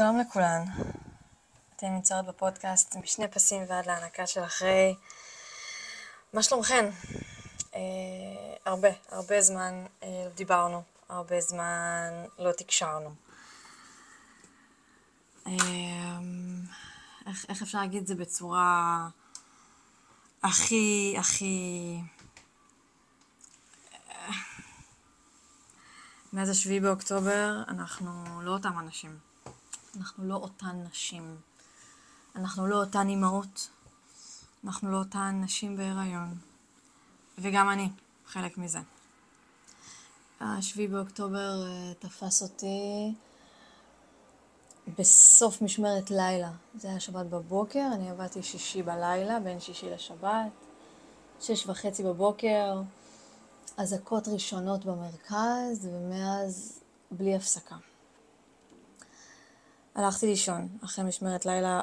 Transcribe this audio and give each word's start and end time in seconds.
שלום 0.00 0.18
לכולן. 0.18 0.64
אתן 1.76 1.86
נמצאות 1.86 2.26
בפודקאסט 2.26 2.96
משני 2.96 3.28
פסים 3.28 3.62
ועד 3.68 3.86
להענקה 3.86 4.26
של 4.26 4.44
אחרי. 4.44 4.94
מה 6.32 6.42
שלומכן? 6.42 6.90
אה, 7.74 7.80
הרבה, 8.64 8.88
הרבה 9.08 9.40
זמן 9.40 9.84
אה, 10.02 10.22
לא 10.24 10.30
דיברנו, 10.34 10.82
הרבה 11.08 11.40
זמן 11.40 12.10
לא 12.38 12.52
תקשרנו. 12.52 13.14
אה, 15.46 15.52
איך, 17.26 17.46
איך 17.48 17.62
אפשר 17.62 17.78
להגיד 17.78 18.00
את 18.00 18.06
זה 18.06 18.14
בצורה 18.14 19.08
הכי, 20.42 21.16
הכי... 21.18 21.96
מאז 26.32 26.48
השביעי 26.48 26.80
באוקטובר 26.80 27.62
אנחנו 27.68 28.42
לא 28.42 28.52
אותם 28.52 28.78
אנשים. 28.78 29.29
אנחנו 29.96 30.24
לא 30.24 30.34
אותן 30.34 30.84
נשים. 30.90 31.36
אנחנו 32.36 32.66
לא 32.66 32.76
אותן 32.76 33.08
אימהות. 33.08 33.68
אנחנו 34.64 34.92
לא 34.92 34.98
אותן 34.98 35.40
נשים 35.44 35.76
בהיריון. 35.76 36.34
וגם 37.38 37.70
אני 37.70 37.88
חלק 38.26 38.58
מזה. 38.58 38.78
השביעי 40.40 40.88
באוקטובר 40.88 41.66
אה, 41.66 41.92
תפס 41.98 42.42
אותי 42.42 43.14
בסוף 44.98 45.62
משמרת 45.62 46.10
לילה. 46.10 46.50
זה 46.74 46.88
היה 46.88 47.00
שבת 47.00 47.26
בבוקר, 47.26 47.88
אני 47.94 48.10
עבדתי 48.10 48.42
שישי 48.42 48.82
בלילה, 48.82 49.40
בין 49.40 49.60
שישי 49.60 49.90
לשבת. 49.90 50.52
שש 51.40 51.66
וחצי 51.66 52.02
בבוקר, 52.02 52.82
אזעקות 53.76 54.28
ראשונות 54.28 54.84
במרכז, 54.84 55.88
ומאז 55.92 56.80
בלי 57.10 57.36
הפסקה. 57.36 57.76
הלכתי 59.94 60.26
לישון 60.26 60.68
אחרי 60.84 61.04
משמרת 61.04 61.46
לילה 61.46 61.82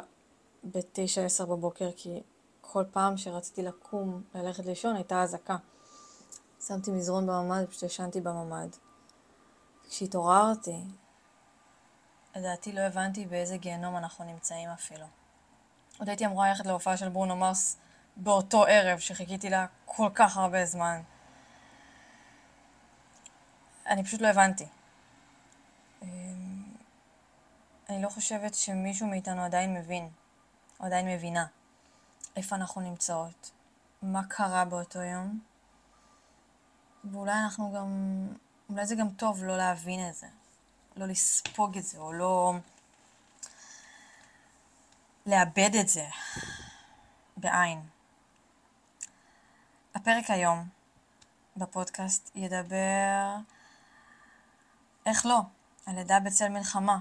בתשע 0.63 1.25
עשר 1.25 1.45
בבוקר, 1.45 1.89
כי 1.97 2.21
כל 2.61 2.83
פעם 2.91 3.17
שרציתי 3.17 3.61
לקום 3.61 4.23
ללכת 4.35 4.65
לישון 4.65 4.95
הייתה 4.95 5.23
אזעקה. 5.23 5.57
שמתי 6.67 6.91
מזרון 6.91 7.27
בממ"ד 7.27 7.63
ופשוט 7.63 7.83
ישנתי 7.83 8.21
בממ"ד. 8.21 8.69
כשהתעוררתי, 9.89 10.83
לדעתי 12.35 12.71
לא 12.71 12.81
הבנתי 12.81 13.25
באיזה 13.25 13.57
גיהנום 13.57 13.97
אנחנו 13.97 14.25
נמצאים 14.25 14.69
אפילו. 14.69 15.05
עוד 15.99 16.09
הייתי 16.09 16.25
אמורה 16.25 16.49
ללכת 16.49 16.65
להופעה 16.65 16.97
של 16.97 17.09
ברונו 17.09 17.35
מרס 17.35 17.77
באותו 18.15 18.65
ערב 18.65 18.99
שחיכיתי 18.99 19.49
לה 19.49 19.65
כל 19.85 20.09
כך 20.15 20.37
הרבה 20.37 20.65
זמן. 20.65 21.01
אני 23.87 24.03
פשוט 24.03 24.21
לא 24.21 24.27
הבנתי. 24.27 24.65
אני 27.89 28.01
לא 28.01 28.09
חושבת 28.09 28.55
שמישהו 28.55 29.07
מאיתנו 29.07 29.43
עדיין 29.43 29.73
מבין, 29.73 30.09
או 30.79 30.85
עדיין 30.85 31.07
מבינה, 31.07 31.45
איפה 32.35 32.55
אנחנו 32.55 32.81
נמצאות, 32.81 33.51
מה 34.01 34.23
קרה 34.23 34.65
באותו 34.65 34.99
יום, 35.01 35.39
ואולי 37.11 37.33
אנחנו 37.33 37.73
גם, 37.73 37.87
אולי 38.69 38.85
זה 38.85 38.95
גם 38.95 39.09
טוב 39.09 39.43
לא 39.43 39.57
להבין 39.57 40.09
את 40.09 40.15
זה, 40.15 40.27
לא 40.95 41.05
לספוג 41.05 41.77
את 41.77 41.83
זה, 41.83 41.97
או 41.97 42.13
לא 42.13 42.53
לאבד 45.25 45.75
את 45.79 45.89
זה 45.89 46.05
בעין. 47.37 47.81
הפרק 49.95 50.29
היום 50.29 50.67
בפודקאסט 51.57 52.31
ידבר 52.35 53.35
איך 55.05 55.25
לא, 55.25 55.39
על 55.85 55.95
לידה 55.95 56.19
בצל 56.19 56.49
מלחמה. 56.49 56.99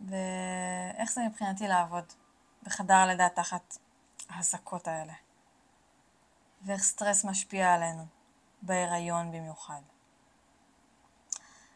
ואיך 0.00 1.10
זה 1.10 1.20
מבחינתי 1.28 1.68
לעבוד 1.68 2.04
בחדר 2.62 2.94
הלידה 2.94 3.28
תחת 3.28 3.76
האזעקות 4.28 4.88
האלה. 4.88 5.12
ואיך 6.62 6.82
סטרס 6.82 7.24
משפיע 7.24 7.74
עלינו, 7.74 8.06
בהיריון 8.62 9.32
במיוחד. 9.32 9.80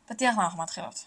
פתיח 0.06 0.38
ואנחנו 0.38 0.62
מתחילות. 0.62 1.06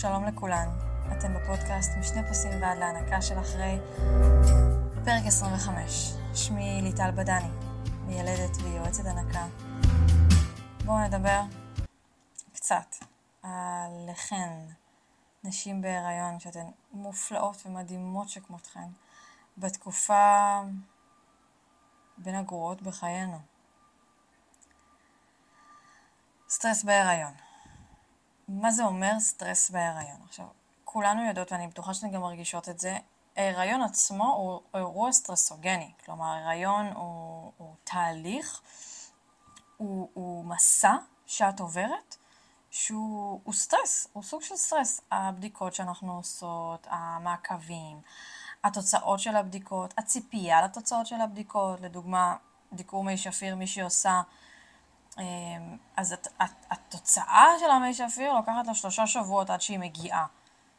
שלום 0.00 0.24
לכולן. 0.24 0.68
אתם 1.12 1.34
בפודקאסט 1.34 1.90
משני 2.00 2.22
פסים 2.30 2.62
ועד 2.62 2.78
להנקה 2.78 3.22
של 3.22 3.38
אחרי 3.40 3.78
פרק 5.04 5.26
25. 5.26 6.12
שמי 6.34 6.80
ליטל 6.82 7.10
בדני, 7.10 7.50
מיילדת 8.06 8.56
ויועצת 8.62 9.06
הנקה. 9.06 9.46
בואו 10.84 10.98
נדבר 10.98 11.40
קצת 12.52 12.96
עליכן, 13.42 14.50
נשים 15.44 15.82
בהיריון, 15.82 16.40
שאתן 16.40 16.66
מופלאות 16.92 17.66
ומדהימות 17.66 18.28
שכמותכן, 18.28 18.88
בתקופה 19.58 20.60
בין 22.18 22.34
הגרועות 22.34 22.82
בחיינו. 22.82 23.38
סטרס 26.48 26.84
בהיריון. 26.84 27.49
מה 28.52 28.70
זה 28.70 28.84
אומר 28.84 29.12
סטרס 29.20 29.70
בהיריון? 29.70 30.20
עכשיו, 30.24 30.46
כולנו 30.84 31.28
יודעות, 31.28 31.52
ואני 31.52 31.66
בטוחה 31.66 31.94
שאתן 31.94 32.10
גם 32.10 32.20
מרגישות 32.20 32.68
את 32.68 32.80
זה, 32.80 32.98
ההיריון 33.36 33.82
עצמו 33.82 34.24
הוא 34.24 34.60
אירוע 34.74 35.12
סטרסוגני. 35.12 35.92
כלומר, 36.04 36.24
ההיריון 36.24 36.86
הוא, 36.86 37.52
הוא 37.56 37.74
תהליך, 37.84 38.60
הוא, 39.76 40.08
הוא 40.14 40.44
מסע 40.44 40.94
שאת 41.26 41.60
עוברת, 41.60 42.16
שהוא 42.70 43.40
הוא 43.44 43.54
סטרס, 43.54 44.08
הוא 44.12 44.22
סוג 44.22 44.42
של 44.42 44.56
סטרס. 44.56 45.00
הבדיקות 45.10 45.74
שאנחנו 45.74 46.16
עושות, 46.16 46.86
המעקבים, 46.90 48.00
התוצאות 48.64 49.20
של 49.20 49.36
הבדיקות, 49.36 49.94
הציפייה 49.98 50.62
לתוצאות 50.62 51.06
של 51.06 51.20
הבדיקות, 51.20 51.80
לדוגמה, 51.80 52.36
דיקור 52.72 53.04
מי 53.04 53.16
שפיר, 53.16 53.56
מי 53.56 53.66
שעושה 53.66 54.22
אז 55.96 56.12
את, 56.12 56.26
את, 56.42 56.50
התוצאה 56.70 57.46
של 57.60 57.70
המי 57.70 57.94
שפיר 57.94 58.32
לוקחת 58.32 58.66
לה 58.66 58.74
שלושה 58.74 59.06
שבועות 59.06 59.50
עד 59.50 59.60
שהיא 59.60 59.78
מגיעה, 59.78 60.26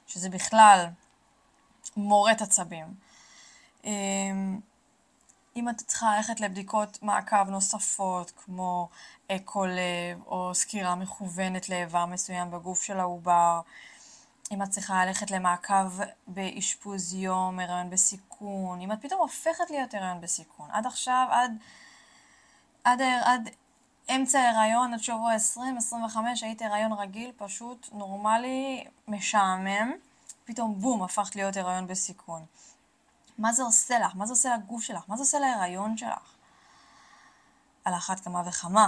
שזה 0.07 0.29
בכלל 0.29 0.87
מורט 1.97 2.41
עצבים. 2.41 2.93
אמ, 3.83 4.59
אם 5.55 5.69
את 5.69 5.77
צריכה 5.77 6.15
ללכת 6.15 6.39
לבדיקות 6.39 7.03
מעקב 7.03 7.49
נוספות, 7.49 8.31
כמו 8.45 8.89
אקו 9.31 9.65
לב, 9.65 10.23
או 10.25 10.55
סקירה 10.55 10.95
מכוונת 10.95 11.69
לאיבר 11.69 12.05
מסוים 12.05 12.51
בגוף 12.51 12.83
של 12.83 12.99
העובר, 12.99 13.61
אם 14.51 14.63
את 14.63 14.69
צריכה 14.69 15.05
ללכת 15.05 15.31
למעקב 15.31 15.99
באשפוז 16.27 17.13
יום, 17.13 17.59
הריון 17.59 17.89
בסיכון, 17.89 18.81
אם 18.81 18.91
את 18.91 19.01
פתאום 19.01 19.21
הופכת 19.21 19.69
להיות 19.69 19.93
הריון 19.93 20.21
בסיכון. 20.21 20.69
עד 20.71 20.85
עכשיו, 20.85 21.27
עד, 21.31 21.51
עד, 22.83 23.01
עד 23.01 23.49
אמצע 24.15 24.49
הריון 24.49 24.93
עד 24.93 24.99
שבוע 24.99 25.33
20-25 25.57 25.59
הייתי 26.41 26.65
הריון 26.65 26.93
רגיל, 26.93 27.31
פשוט 27.37 27.89
נורמלי, 27.91 28.85
משעמם, 29.07 29.91
פתאום 30.45 30.79
בום, 30.79 31.03
הפכת 31.03 31.35
להיות 31.35 31.57
הריון 31.57 31.87
בסיכון. 31.87 32.45
מה 33.37 33.53
זה 33.53 33.63
עושה 33.63 33.99
לך? 33.99 34.15
מה 34.15 34.25
זה 34.25 34.33
עושה 34.33 34.55
לגוף 34.55 34.81
שלך? 34.81 35.03
מה 35.07 35.15
זה 35.15 35.21
עושה 35.21 35.39
להיריון 35.39 35.97
שלך? 35.97 36.35
על 37.85 37.93
אחת 37.93 38.19
כמה 38.19 38.41
וכמה, 38.45 38.87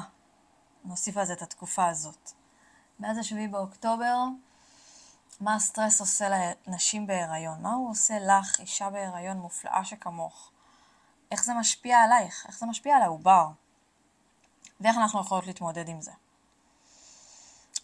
נוסיף 0.85 1.17
על 1.17 1.25
זה 1.25 1.33
את 1.33 1.41
התקופה 1.41 1.87
הזאת. 1.87 2.31
מאז 2.99 3.17
השביעי 3.17 3.47
באוקטובר, 3.47 4.17
מה 5.41 5.55
הסטרס 5.55 6.01
עושה 6.01 6.53
לנשים 6.67 7.07
בהיריון? 7.07 7.61
מה 7.61 7.73
הוא 7.73 7.89
עושה 7.89 8.19
לך, 8.19 8.59
אישה 8.59 8.89
בהיריון 8.89 9.37
מופלאה 9.37 9.85
שכמוך? 9.85 10.51
איך 11.31 11.43
זה 11.43 11.53
משפיע 11.53 11.99
עלייך? 11.99 12.45
איך 12.47 12.59
זה 12.59 12.65
משפיע 12.65 12.95
על 12.95 13.01
העובר? 13.01 13.47
ואיך 14.83 14.97
אנחנו 14.97 15.21
יכולות 15.21 15.47
להתמודד 15.47 15.89
עם 15.89 16.01
זה. 16.01 16.11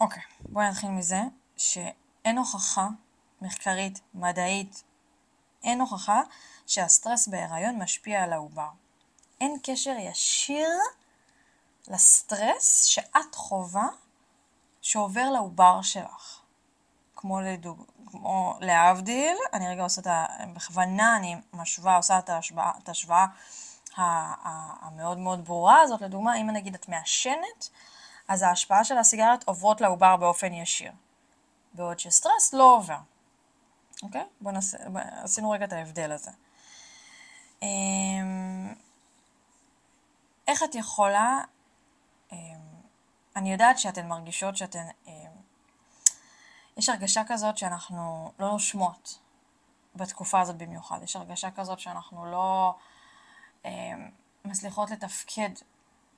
אוקיי, 0.02 0.24
בואי 0.40 0.70
נתחיל 0.70 0.90
מזה 0.90 1.22
שאין 1.58 2.38
הוכחה 2.38 2.88
מחקרית, 3.42 4.00
מדעית, 4.14 4.84
אין 5.64 5.82
הוכחה 5.82 6.22
שהסטרס 6.68 7.28
בהיריון 7.28 7.82
משפיע 7.82 8.24
על 8.24 8.34
העובר. 8.34 8.70
אין 9.42 9.58
קשר 9.64 9.96
ישיר 10.00 10.70
לסטרס 11.88 12.84
שאת 12.84 13.36
חווה 13.36 13.88
שעובר 14.82 15.30
לעובר 15.30 15.82
שלך. 15.82 16.40
כמו, 17.16 17.42
לדוג... 17.42 17.86
כמו 18.06 18.58
להבדיל, 18.62 19.38
אני 19.54 19.68
רגע 19.68 19.84
עושה 19.84 20.02
את 20.02 20.08
ה... 20.08 20.26
בכוונה 20.54 21.18
אני 21.18 21.36
משווה, 21.54 21.96
עושה 21.98 22.20
את 22.20 22.30
ההשוואה, 22.90 23.26
המאוד 24.02 25.18
מאוד 25.18 25.46
ברורה 25.46 25.82
הזאת. 25.82 26.02
לדוגמה, 26.02 26.38
אם 26.42 26.50
נגיד 26.50 26.76
את 26.76 26.90
מעשנת, 26.90 27.70
אז 28.28 28.42
ההשפעה 28.42 28.84
של 28.84 28.98
הסיגריות 28.98 29.44
עוברות 29.44 29.82
לעובר 29.82 30.16
באופן 30.16 30.54
ישיר. 30.54 30.92
בעוד 31.74 32.00
שסטרס 32.00 32.54
לא 32.54 32.76
עובר. 32.76 32.98
אוקיי? 34.04 34.26
בואו 34.42 34.54
נעשה, 34.54 34.78
עשינו 35.24 35.52
רגע 35.52 35.66
את 35.66 35.74
ההבדל 35.74 36.12
הזה. 36.12 36.32
אמ, 37.62 38.74
איך 40.48 40.64
את 40.64 40.76
יכולה, 40.76 41.42
אמ, 42.32 42.38
אני 43.36 43.52
יודעת 43.52 43.80
שאתן 43.80 44.08
מרגישות 44.08 44.58
שאתן, 44.58 44.88
אמ, 45.08 45.14
יש 46.78 46.90
הרגשה 46.90 47.22
כזאת 47.28 47.58
שאנחנו 47.58 48.32
לא 48.40 48.52
נושמות 48.52 49.20
בתקופה 49.96 50.42
הזאת 50.42 50.56
במיוחד, 50.58 51.00
יש 51.04 51.16
הרגשה 51.16 51.52
כזאת 51.52 51.80
שאנחנו 51.80 52.26
לא 52.26 52.76
מצליחות 54.46 54.92
לתפקד 54.92 55.50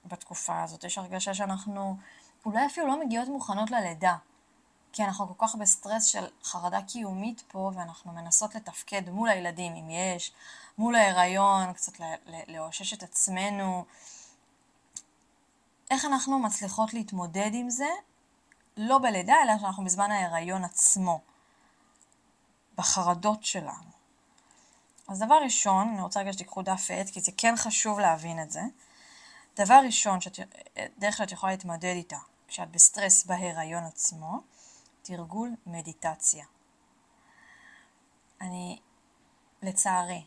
בתקופה 0.05 0.63
הזאת, 0.63 0.83
יש 0.83 0.97
הרגשה 0.97 1.33
שאנחנו 1.33 1.97
אולי 2.45 2.65
אפילו 2.65 2.87
לא 2.87 3.05
מגיעות 3.05 3.27
מוכנות 3.27 3.71
ללידה. 3.71 4.15
כי 4.93 5.03
אנחנו 5.03 5.37
כל 5.37 5.47
כך 5.47 5.55
בסטרס 5.55 6.05
של 6.05 6.25
חרדה 6.43 6.81
קיומית 6.81 7.43
פה, 7.47 7.71
ואנחנו 7.75 8.11
מנסות 8.11 8.55
לתפקד 8.55 9.09
מול 9.09 9.29
הילדים, 9.29 9.75
אם 9.75 9.89
יש, 9.89 10.31
מול 10.77 10.95
ההיריון, 10.95 11.73
קצת 11.73 11.93
לאושש 12.47 12.93
את 12.93 13.03
עצמנו. 13.03 13.85
איך 15.91 16.05
אנחנו 16.05 16.39
מצליחות 16.39 16.93
להתמודד 16.93 17.49
עם 17.53 17.69
זה, 17.69 17.89
לא 18.77 18.99
בלידה, 18.99 19.35
אלא 19.43 19.57
שאנחנו 19.57 19.85
בזמן 19.85 20.11
ההיריון 20.11 20.63
עצמו, 20.63 21.19
בחרדות 22.77 23.43
שלנו. 23.43 24.00
אז 25.11 25.19
דבר 25.19 25.39
ראשון, 25.43 25.89
אני 25.89 26.01
רוצה 26.01 26.19
רגע 26.19 26.33
שתיקחו 26.33 26.61
דף 26.61 26.87
ועט, 26.89 27.09
כי 27.09 27.21
זה 27.21 27.31
כן 27.37 27.53
חשוב 27.57 27.99
להבין 27.99 28.41
את 28.41 28.51
זה. 28.51 28.61
דבר 29.55 29.81
ראשון, 29.85 30.21
שאת, 30.21 30.39
דרך 30.97 31.17
כלל 31.17 31.25
את 31.25 31.31
יכולה 31.31 31.51
להתמודד 31.51 31.93
איתה, 31.95 32.17
כשאת 32.47 32.71
בסטרס 32.71 33.25
בהיריון 33.25 33.83
עצמו, 33.83 34.41
תרגול 35.01 35.49
מדיטציה. 35.65 36.45
אני, 38.41 38.79
לצערי, 39.61 40.25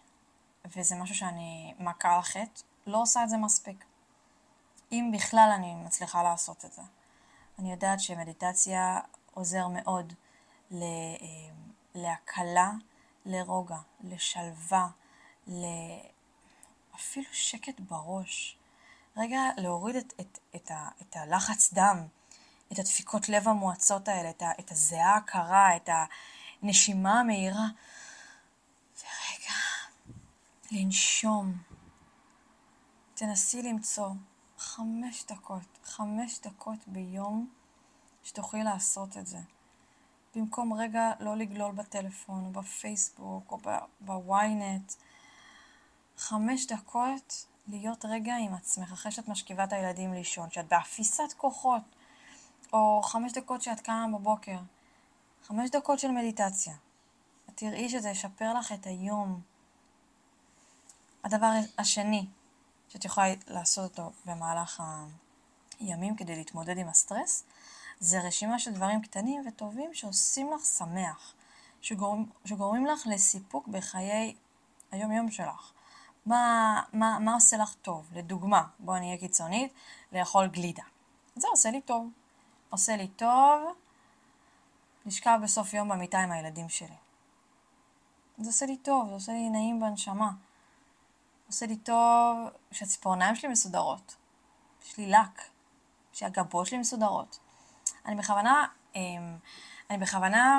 וזה 0.77 0.97
משהו 0.97 1.15
שאני 1.15 1.75
מכה 1.79 2.17
על 2.17 2.23
חטא, 2.23 2.61
לא 2.87 3.03
עושה 3.03 3.25
את 3.25 3.29
זה 3.29 3.37
מספיק. 3.37 3.85
אם 4.93 5.11
בכלל 5.15 5.51
אני 5.55 5.75
מצליחה 5.75 6.23
לעשות 6.23 6.65
את 6.65 6.73
זה. 6.73 6.83
אני 7.59 7.71
יודעת 7.71 8.01
שמדיטציה 8.01 9.01
עוזר 9.35 9.69
מאוד 9.69 10.13
אה, 10.73 10.79
להקלה, 11.95 12.71
לרוגע, 13.27 13.79
לשלווה, 14.01 14.89
אפילו 16.95 17.27
שקט 17.33 17.81
בראש. 17.81 18.59
רגע 19.17 19.41
להוריד 19.57 19.97
את, 19.97 20.13
את, 20.21 20.39
את, 20.57 20.71
ה, 20.71 20.89
את 21.03 21.17
הלחץ 21.17 21.73
דם, 21.73 22.07
את 22.73 22.79
הדפיקות 22.79 23.29
לב 23.29 23.49
המואצות 23.49 24.09
האלה, 24.09 24.31
את, 24.31 24.43
ה, 24.43 24.51
את 24.61 24.71
הזיעה 24.71 25.17
הקרה, 25.17 25.77
את 25.77 25.89
הנשימה 26.63 27.21
המהירה. 27.21 27.67
ורגע, 28.99 29.55
לנשום. 30.71 31.59
תנסי 33.15 33.63
למצוא 33.63 34.09
חמש 34.59 35.25
דקות, 35.25 35.79
חמש 35.85 36.41
דקות 36.41 36.79
ביום 36.87 37.51
שתוכלי 38.25 38.65
לעשות 38.65 39.17
את 39.17 39.27
זה. 39.27 39.39
במקום 40.37 40.73
רגע 40.73 41.13
לא 41.21 41.37
לגלול 41.37 41.73
בטלפון, 41.73 42.45
או 42.45 42.51
בפייסבוק, 42.51 43.53
או 43.53 43.59
בוויינט. 44.01 44.93
חמש 46.17 46.67
דקות 46.67 47.47
להיות 47.67 48.05
רגע 48.05 48.37
עם 48.37 48.55
עצמך, 48.55 48.93
אחרי 48.93 49.13
שאת 49.13 49.29
משכיבה 49.29 49.65
את 49.65 49.73
הילדים 49.73 50.15
לישון, 50.15 50.51
שאת 50.51 50.69
באפיסת 50.69 51.33
כוחות, 51.37 51.83
או 52.73 53.03
חמש 53.03 53.33
דקות 53.33 53.63
שאת 53.63 53.81
קמה 53.81 54.19
בבוקר. 54.19 54.59
חמש 55.43 55.71
דקות 55.71 55.99
של 55.99 56.11
מדיטציה. 56.11 56.75
את 57.49 57.53
תראי 57.55 57.89
שזה 57.89 58.11
ישפר 58.11 58.55
לך 58.55 58.73
את 58.73 58.87
היום. 58.87 59.41
הדבר 61.25 61.51
השני 61.79 62.27
שאת 62.89 63.05
יכולה 63.05 63.27
לעשות 63.47 63.91
אותו 63.91 64.13
במהלך 64.25 64.83
הימים 65.81 66.17
כדי 66.17 66.37
להתמודד 66.37 66.79
עם 66.79 66.89
הסטרס, 66.89 67.45
זה 68.01 68.21
רשימה 68.21 68.59
של 68.59 68.73
דברים 68.73 69.03
קטנים 69.03 69.43
וטובים 69.49 69.95
שעושים 69.95 70.53
לך 70.53 70.65
שמח, 70.65 71.35
שגורמים, 71.81 72.27
שגורמים 72.45 72.87
לך 72.87 73.07
לסיפוק 73.07 73.69
בחיי 73.69 74.35
היום-יום 74.93 75.31
שלך. 75.31 75.73
מה, 76.27 76.83
מה, 76.93 77.19
מה 77.21 77.35
עושה 77.35 77.57
לך 77.57 77.75
טוב? 77.75 78.11
לדוגמה, 78.13 78.63
בואו 78.79 78.99
נהיה 78.99 79.19
קיצונית, 79.19 79.73
לאכול 80.13 80.47
גלידה. 80.47 80.83
זה 81.37 81.49
עושה 81.49 81.71
לי 81.71 81.81
טוב. 81.81 82.09
עושה 82.71 82.97
לי 82.97 83.09
טוב 83.09 83.63
לשכב 85.07 85.39
בסוף 85.43 85.75
יום 85.75 85.89
במיטה 85.89 86.19
עם 86.19 86.33
הילדים 86.33 86.69
שלי. 86.69 86.97
זה 88.39 88.49
עושה 88.49 88.67
לי 88.67 88.77
טוב, 88.77 89.09
זה 89.09 89.15
עושה 89.15 89.33
לי 89.33 89.51
נעים 89.51 89.81
בנשמה. 89.81 90.31
עושה 91.47 91.67
לי 91.67 91.77
טוב 91.77 92.39
שהציפורניים 92.73 93.35
שלי 93.35 93.49
מסודרות. 93.49 94.17
יש 94.87 94.99
לי 94.99 95.07
לק, 95.07 95.43
שהגבות 96.13 96.67
שלי 96.67 96.79
מסודרות. 96.79 97.39
אני 98.07 98.17
בכוונה, 98.17 98.67
אמ, 98.95 99.37
אני 99.91 99.99
בכוונה 99.99 100.59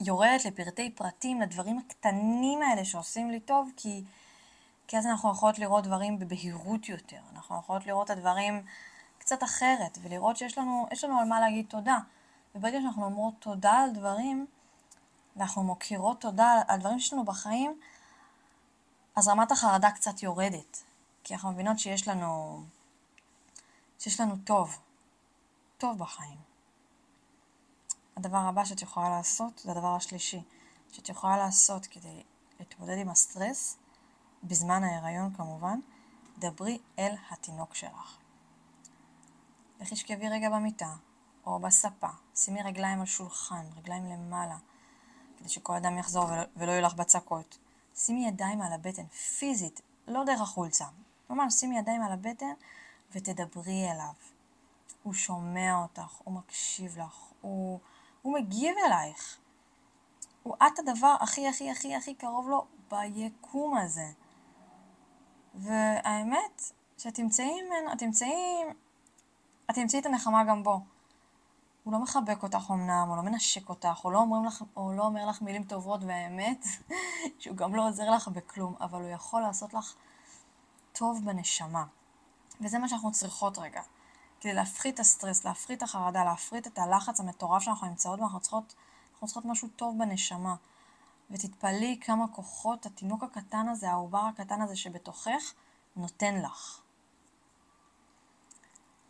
יורדת 0.00 0.44
לפרטי 0.44 0.90
פרטים, 0.90 1.40
לדברים 1.40 1.78
הקטנים 1.78 2.62
האלה 2.62 2.84
שעושים 2.84 3.30
לי 3.30 3.40
טוב, 3.40 3.70
כי, 3.76 4.04
כי 4.86 4.98
אז 4.98 5.06
אנחנו 5.06 5.32
יכולות 5.32 5.58
לראות 5.58 5.84
דברים 5.84 6.18
בבהירות 6.18 6.88
יותר. 6.88 7.20
אנחנו 7.34 7.58
יכולות 7.58 7.86
לראות 7.86 8.10
את 8.10 8.16
הדברים 8.16 8.62
קצת 9.18 9.42
אחרת, 9.42 9.98
ולראות 10.02 10.36
שיש 10.36 10.58
לנו, 10.58 10.88
לנו 11.04 11.18
על 11.18 11.28
מה 11.28 11.40
להגיד 11.40 11.66
תודה. 11.68 11.98
וברגע 12.54 12.80
שאנחנו 12.80 13.04
אומרות 13.04 13.34
תודה 13.38 13.72
על 13.72 13.90
דברים, 13.90 14.46
ואנחנו 15.36 15.62
מוקירות 15.62 16.20
תודה 16.20 16.62
על 16.68 16.80
דברים 16.80 16.98
שיש 16.98 17.12
לנו 17.12 17.24
בחיים, 17.24 17.80
אז 19.16 19.28
רמת 19.28 19.52
החרדה 19.52 19.90
קצת 19.90 20.22
יורדת. 20.22 20.82
כי 21.24 21.34
אנחנו 21.34 21.52
מבינות 21.52 21.78
שיש 21.78 22.08
לנו, 22.08 22.62
שיש 23.98 24.20
לנו 24.20 24.36
טוב, 24.44 24.78
טוב 25.82 25.98
בחיים. 25.98 26.38
הדבר 28.16 28.38
הבא 28.38 28.64
שאת 28.64 28.82
יכולה 28.82 29.10
לעשות, 29.10 29.58
זה 29.58 29.70
הדבר 29.70 29.94
השלישי, 29.94 30.42
שאת 30.92 31.08
יכולה 31.08 31.36
לעשות 31.36 31.86
כדי 31.86 32.22
להתמודד 32.60 32.98
עם 32.98 33.08
הסטרס, 33.08 33.76
בזמן 34.44 34.84
ההיריון 34.84 35.34
כמובן, 35.34 35.80
דברי 36.38 36.78
אל 36.98 37.14
התינוק 37.30 37.74
שלך. 37.74 38.18
לכי 39.80 39.96
שכבי 39.96 40.28
רגע 40.28 40.50
במיטה, 40.50 40.94
או 41.46 41.58
בספה, 41.58 42.08
שימי 42.34 42.62
רגליים 42.62 43.00
על 43.00 43.06
שולחן, 43.06 43.64
רגליים 43.76 44.04
למעלה, 44.06 44.56
כדי 45.38 45.48
שכל 45.48 45.74
אדם 45.74 45.98
יחזור 45.98 46.24
ולא 46.56 46.72
יהיו 46.72 46.82
לך 46.82 46.94
בצקות. 46.94 47.58
שימי 47.96 48.28
ידיים 48.28 48.62
על 48.62 48.72
הבטן, 48.72 49.06
פיזית, 49.06 49.80
לא 50.08 50.24
דרך 50.24 50.40
החולצה. 50.40 50.86
ממש 51.30 51.54
שימי 51.54 51.78
ידיים 51.78 52.02
על 52.02 52.12
הבטן 52.12 52.52
ותדברי 53.12 53.90
אליו. 53.90 54.31
הוא 55.02 55.12
שומע 55.12 55.82
אותך, 55.82 56.20
הוא 56.24 56.34
מקשיב 56.34 56.98
לך, 56.98 57.32
הוא, 57.40 57.80
הוא 58.22 58.34
מגיב 58.34 58.74
אלייך. 58.86 59.38
הוא 60.42 60.54
את 60.56 60.78
הדבר 60.78 61.16
הכי 61.20 61.48
הכי 61.48 61.70
הכי 61.70 61.94
הכי 61.94 62.14
קרוב 62.14 62.48
לו 62.48 62.66
ביקום 62.88 63.76
הזה. 63.76 64.10
והאמת, 65.54 66.62
שתמצאי 66.98 67.62
ממנו, 67.62 67.96
תמצאי 67.98 68.62
את 69.70 69.74
תמצאי 69.74 70.00
את 70.00 70.06
הנחמה 70.06 70.44
גם 70.44 70.62
בו. 70.62 70.80
הוא 71.84 71.92
לא 71.92 71.98
מחבק 71.98 72.42
אותך 72.42 72.70
אמנם, 72.70 73.06
הוא 73.08 73.16
לא 73.16 73.22
מנשק 73.22 73.68
אותך, 73.68 73.98
הוא 74.02 74.12
לא, 74.12 74.24
לך, 74.46 74.64
הוא 74.74 74.94
לא 74.94 75.02
אומר 75.02 75.26
לך 75.26 75.42
מילים 75.42 75.64
טובות, 75.64 76.00
והאמת, 76.04 76.64
שהוא 77.38 77.56
גם 77.56 77.74
לא 77.74 77.88
עוזר 77.88 78.10
לך 78.10 78.28
בכלום, 78.28 78.74
אבל 78.80 79.02
הוא 79.02 79.10
יכול 79.10 79.42
לעשות 79.42 79.74
לך 79.74 79.94
טוב 80.92 81.24
בנשמה. 81.24 81.84
וזה 82.60 82.78
מה 82.78 82.88
שאנחנו 82.88 83.12
צריכות 83.12 83.58
רגע. 83.58 83.82
כדי 84.42 84.52
להפחית 84.52 84.94
את 84.94 85.00
הסטרס, 85.00 85.44
להפחית 85.44 85.78
את 85.78 85.82
החרדה, 85.82 86.24
להפחית 86.24 86.66
את 86.66 86.78
הלחץ 86.78 87.20
המטורף 87.20 87.62
שאנחנו 87.62 87.86
נמצאות 87.86 88.18
בו, 88.18 88.24
אנחנו 88.24 88.40
צריכות, 88.40 88.74
אנחנו 89.12 89.26
צריכות 89.26 89.44
משהו 89.44 89.68
טוב 89.76 89.98
בנשמה. 89.98 90.54
ותתפלאי 91.30 91.98
כמה 92.00 92.28
כוחות 92.28 92.86
התינוק 92.86 93.22
הקטן 93.22 93.68
הזה, 93.68 93.90
העובר 93.90 94.18
הקטן 94.18 94.62
הזה 94.62 94.76
שבתוכך, 94.76 95.52
נותן 95.96 96.42
לך. 96.42 96.80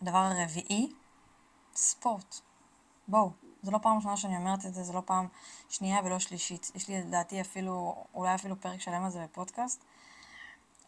הדבר 0.02 0.18
הרביעי, 0.18 0.92
ספורט. 1.74 2.40
בואו, 3.08 3.30
זו 3.62 3.70
לא 3.70 3.78
פעם 3.78 3.96
ראשונה 3.96 4.16
שאני 4.16 4.36
אומרת 4.36 4.66
את 4.66 4.74
זה, 4.74 4.82
זו 4.82 4.92
לא 4.92 5.02
פעם 5.04 5.28
שנייה 5.68 6.00
ולא 6.04 6.18
שלישית. 6.18 6.70
יש 6.74 6.88
לי 6.88 7.00
לדעתי 7.00 7.40
אפילו, 7.40 8.04
אולי 8.14 8.34
אפילו 8.34 8.60
פרק 8.60 8.80
שלם 8.80 9.04
על 9.04 9.10
זה 9.10 9.24
בפודקאסט. 9.24 9.84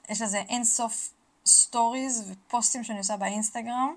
יש 0.09 0.23
לזה 0.23 0.39
אין 0.39 0.65
סוף 0.65 1.13
stories 1.47 2.31
ופוסטים 2.31 2.85
שאני 2.85 2.99
עושה 2.99 3.17
באינסטגרם. 3.17 3.95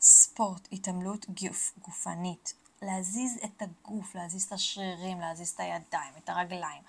ספורט, 0.00 0.68
התעמלות 0.72 1.26
גוף, 1.40 1.72
גופנית, 1.82 2.54
להזיז 2.82 3.38
את 3.44 3.62
הגוף, 3.62 4.14
להזיז 4.14 4.42
את 4.42 4.52
השרירים, 4.52 5.20
להזיז 5.20 5.48
את 5.50 5.60
הידיים, 5.60 6.14
את 6.18 6.28
הרגליים, 6.28 6.82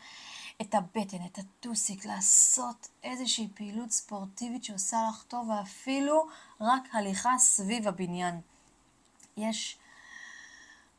את 0.62 0.76
הבטן, 0.76 1.26
את 1.26 1.38
הטוסיק, 1.38 2.06
לעשות 2.06 2.88
איזושהי 3.04 3.48
פעילות 3.54 3.92
ספורטיבית 3.92 4.64
שעושה 4.64 4.98
לך 5.10 5.24
טוב, 5.24 5.50
ואפילו 5.50 6.28
רק 6.62 6.84
הליכה 6.92 7.38
סביב 7.38 7.88
הבניין. 7.88 8.42
יש... 9.38 9.78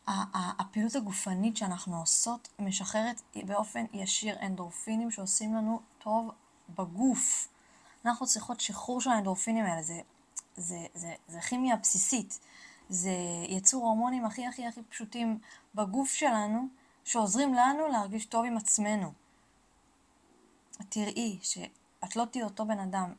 הפעילות 0.07 0.95
הגופנית 0.95 1.57
שאנחנו 1.57 1.99
עושות 2.01 2.49
משחררת 2.59 3.23
באופן 3.37 3.85
ישיר 3.93 4.37
אנדורפינים 4.43 5.11
שעושים 5.11 5.55
לנו 5.55 5.81
טוב 5.99 6.31
בגוף. 6.69 7.49
אנחנו 8.05 8.27
צריכות 8.27 8.61
שחרור 8.61 9.01
של 9.01 9.11
האנדורפינים 9.11 9.65
האלה, 9.65 9.83
זה, 9.83 10.01
זה, 10.57 10.87
זה, 10.95 11.15
זה 11.29 11.41
כימיה 11.41 11.77
בסיסית. 11.77 12.39
זה 12.89 13.11
יצור 13.49 13.85
הורמונים 13.85 14.25
הכי 14.25 14.47
הכי 14.47 14.67
הכי 14.67 14.83
פשוטים 14.83 15.39
בגוף 15.75 16.13
שלנו, 16.13 16.69
שעוזרים 17.05 17.55
לנו 17.55 17.89
להרגיש 17.89 18.27
טוב 18.27 18.45
עם 18.45 18.57
עצמנו. 18.57 19.13
תראי 20.89 21.39
שאת 21.43 22.17
לא 22.17 22.25
תהיי 22.25 22.43
אותו 22.43 22.65
בן 22.65 22.79
אדם 22.79 23.13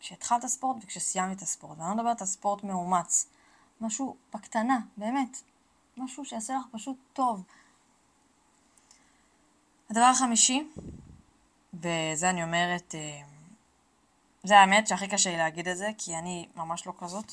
כשהתחלת 0.00 0.46
ספורט 0.46 0.76
וכשסיימת 0.84 1.36
את 1.36 1.42
הספורט. 1.42 1.78
ואני 1.78 1.88
לא 1.88 1.94
מדברת 1.96 2.20
על 2.20 2.26
ספורט 2.26 2.64
מאומץ. 2.64 3.26
משהו 3.80 4.16
בקטנה, 4.34 4.78
באמת. 4.96 5.42
משהו 5.96 6.24
שיעשה 6.24 6.54
לך 6.54 6.64
פשוט 6.72 6.96
טוב. 7.12 7.42
הדבר 9.90 10.04
החמישי, 10.04 10.68
וזה 11.74 12.30
אני 12.30 12.42
אומרת, 12.42 12.94
אה, 12.94 13.22
זה 14.42 14.58
האמת 14.58 14.86
שהכי 14.86 15.08
קשה 15.08 15.30
לי 15.30 15.36
להגיד 15.36 15.68
את 15.68 15.76
זה, 15.76 15.90
כי 15.98 16.16
אני 16.16 16.48
ממש 16.56 16.86
לא 16.86 16.92
כזאת, 16.98 17.32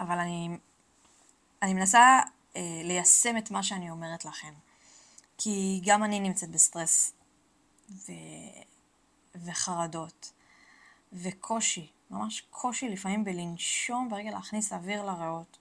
אבל 0.00 0.18
אני, 0.18 0.48
אני 1.62 1.74
מנסה 1.74 2.20
אה, 2.56 2.80
ליישם 2.84 3.36
את 3.36 3.50
מה 3.50 3.62
שאני 3.62 3.90
אומרת 3.90 4.24
לכם. 4.24 4.52
כי 5.38 5.80
גם 5.84 6.04
אני 6.04 6.20
נמצאת 6.20 6.50
בסטרס 6.50 7.12
ו... 7.90 8.12
וחרדות 9.34 10.32
וקושי, 11.12 11.90
ממש 12.10 12.40
קושי 12.50 12.88
לפעמים 12.88 13.24
בלנשום 13.24 14.08
ורגע 14.12 14.30
להכניס 14.30 14.72
אוויר 14.72 15.02
לריאות. 15.02 15.58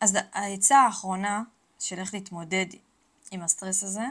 אז 0.00 0.18
העצה 0.32 0.78
האחרונה 0.78 1.42
של 1.78 1.98
איך 1.98 2.14
להתמודד 2.14 2.66
עם 3.30 3.42
הסטרס 3.42 3.82
הזה, 3.82 4.04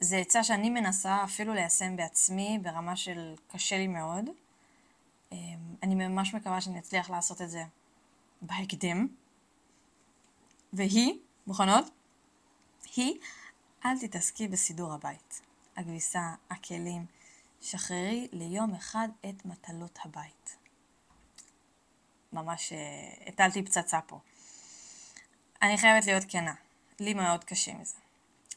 זה 0.00 0.16
עצה 0.16 0.44
שאני 0.44 0.70
מנסה 0.70 1.24
אפילו 1.24 1.54
ליישם 1.54 1.96
בעצמי 1.96 2.58
ברמה 2.62 2.96
של 2.96 3.34
קשה 3.48 3.78
לי 3.78 3.86
מאוד. 3.86 4.24
אה, 5.32 5.38
אני 5.82 5.94
ממש 5.94 6.34
מקווה 6.34 6.60
שאני 6.60 6.78
אצליח 6.78 7.10
לעשות 7.10 7.42
את 7.42 7.50
זה 7.50 7.64
בהקדם. 8.42 9.08
והיא, 10.72 11.14
מוכנות? 11.46 11.84
היא, 12.96 13.18
אל 13.84 13.98
תתעסקי 14.00 14.48
בסידור 14.48 14.92
הבית. 14.92 15.40
הכביסה, 15.76 16.34
הכלים, 16.50 17.06
שחררי 17.60 18.28
ליום 18.32 18.74
אחד 18.74 19.08
את 19.28 19.44
מטלות 19.44 19.98
הבית. 20.04 20.56
ממש 22.32 22.72
אה, 22.72 22.78
הטלתי 23.26 23.64
פצצה 23.64 24.00
פה. 24.00 24.18
אני 25.62 25.78
חייבת 25.78 26.06
להיות 26.06 26.24
כנה, 26.28 26.54
לי 27.00 27.14
מאוד 27.14 27.44
קשה 27.44 27.74
מזה. 27.74 28.03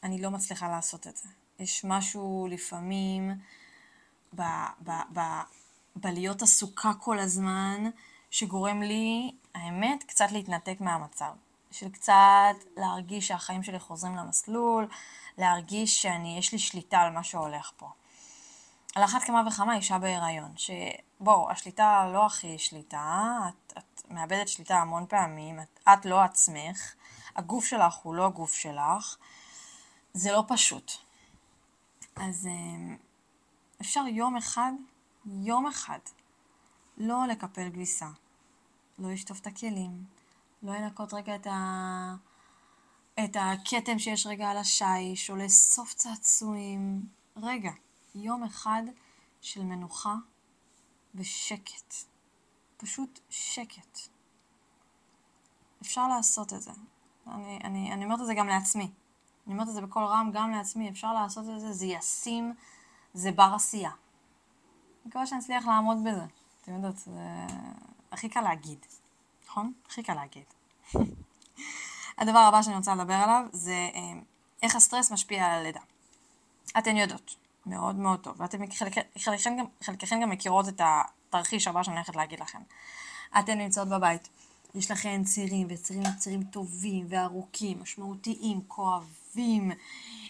אני 0.04 0.20
לא 0.20 0.30
מצליחה 0.30 0.68
לעשות 0.68 1.06
את 1.06 1.16
זה. 1.16 1.28
יש 1.58 1.84
משהו 1.84 2.48
לפעמים 2.50 3.32
ב, 4.34 4.42
ב, 4.84 4.90
ב, 5.12 5.20
בלהיות 5.96 6.42
עסוקה 6.42 6.92
כל 7.00 7.18
הזמן, 7.18 7.84
שגורם 8.30 8.82
לי, 8.82 9.32
האמת, 9.54 10.04
קצת 10.04 10.32
להתנתק 10.32 10.76
מהמצב. 10.80 11.32
של 11.70 11.88
קצת 11.90 12.54
להרגיש 12.76 13.28
שהחיים 13.28 13.62
שלי 13.62 13.78
חוזרים 13.78 14.16
למסלול, 14.16 14.88
להרגיש 15.38 16.02
שאני, 16.02 16.38
יש 16.38 16.52
לי 16.52 16.58
שליטה 16.58 16.98
על 16.98 17.12
מה 17.12 17.24
שהולך 17.24 17.70
פה. 17.76 17.88
על 18.94 19.04
אחת 19.04 19.22
כמה 19.22 19.42
וכמה 19.48 19.76
אישה 19.76 19.98
בהיריון, 19.98 20.52
שבואו, 20.56 21.50
השליטה 21.50 22.10
לא 22.12 22.26
הכי 22.26 22.58
שליטה, 22.58 23.38
את, 23.48 23.72
את 23.78 24.02
מאבדת 24.10 24.48
שליטה 24.48 24.76
המון 24.76 25.06
פעמים, 25.08 25.60
את, 25.60 25.80
את 25.88 26.06
לא 26.06 26.20
עצמך, 26.20 26.94
הגוף 27.36 27.64
שלך 27.64 27.94
הוא 27.94 28.14
לא 28.14 28.26
הגוף 28.26 28.54
שלך, 28.54 29.16
זה 30.14 30.32
לא 30.32 30.44
פשוט. 30.48 30.92
אז 32.16 32.46
אה, 32.46 32.96
אפשר 33.80 34.04
יום 34.06 34.36
אחד, 34.36 34.72
יום 35.26 35.66
אחד, 35.66 35.98
לא 36.96 37.26
לקפל 37.26 37.70
כביסה, 37.70 38.08
לא 38.98 39.12
לשטוף 39.12 39.40
את 39.40 39.46
הכלים, 39.46 40.04
לא 40.62 40.72
לנקות 40.72 41.14
רגע 41.14 41.34
את, 41.34 41.46
ה... 41.46 42.14
את 43.24 43.36
הכתם 43.40 43.98
שיש 43.98 44.26
רגע 44.26 44.50
על 44.50 44.56
השיש, 44.56 45.30
או 45.30 45.36
לאסוף 45.36 45.94
צעצועים. 45.94 47.02
רגע, 47.36 47.70
יום 48.14 48.44
אחד 48.44 48.82
של 49.40 49.62
מנוחה 49.62 50.14
ושקט. 51.14 51.94
פשוט 52.76 53.20
שקט. 53.30 53.98
אפשר 55.82 56.08
לעשות 56.08 56.52
את 56.52 56.62
זה. 56.62 56.70
אני, 57.26 57.58
אני, 57.64 57.92
אני 57.92 58.04
אומרת 58.04 58.20
את 58.20 58.26
זה 58.26 58.34
גם 58.34 58.48
לעצמי. 58.48 58.90
אני 59.48 59.54
אומרת 59.54 59.68
את 59.68 59.74
זה 59.74 59.80
בקול 59.80 60.04
רם 60.04 60.30
גם 60.32 60.50
לעצמי. 60.50 60.90
אפשר 60.90 61.12
לעשות 61.12 61.44
את 61.54 61.60
זה, 61.60 61.72
זה 61.72 61.86
ישים, 61.86 62.54
זה 63.14 63.32
בר 63.32 63.52
עשייה. 63.54 63.90
אני 63.90 65.08
מקווה 65.08 65.26
שאני 65.26 65.40
אצליח 65.40 65.66
לעמוד 65.66 65.98
בזה. 66.04 66.24
אתם 66.62 66.74
יודעות, 66.74 66.96
זה 66.96 67.20
הכי 68.12 68.28
קל 68.28 68.40
להגיד. 68.40 68.78
נכון? 69.46 69.72
הכי 69.86 70.02
קל 70.02 70.14
להגיד. 70.14 70.44
הדבר 72.18 72.38
הבא 72.38 72.62
שאני 72.62 72.76
רוצה 72.76 72.94
לדבר 72.94 73.14
עליו 73.14 73.42
זה 73.52 73.90
אה, 73.94 74.20
איך 74.62 74.76
הסטרס 74.76 75.12
משפיע 75.12 75.46
על 75.46 75.60
הלידה. 75.60 75.80
אתן 76.78 76.96
יודעות, 76.96 77.36
מאוד 77.66 77.96
מאוד 77.96 78.20
טוב, 78.20 78.40
ואתן 78.40 78.58
חלקכן 79.18 79.56
גם, 79.58 79.64
חלקכן 79.82 80.20
גם 80.22 80.30
מכירות 80.30 80.68
את 80.68 80.80
התרחיש 80.84 81.68
הבא 81.68 81.82
שאני 81.82 81.96
הולכת 81.96 82.16
להגיד 82.16 82.40
לכם. 82.40 82.58
אתן 83.38 83.58
נמצאות 83.58 83.88
בבית, 83.88 84.28
יש 84.74 84.90
לכן 84.90 85.24
צירים, 85.24 85.66
וצירים 85.70 86.02
צירים 86.18 86.42
טובים 86.42 87.06
וארוכים, 87.08 87.82
משמעותיים, 87.82 88.60
כואבים, 88.68 89.17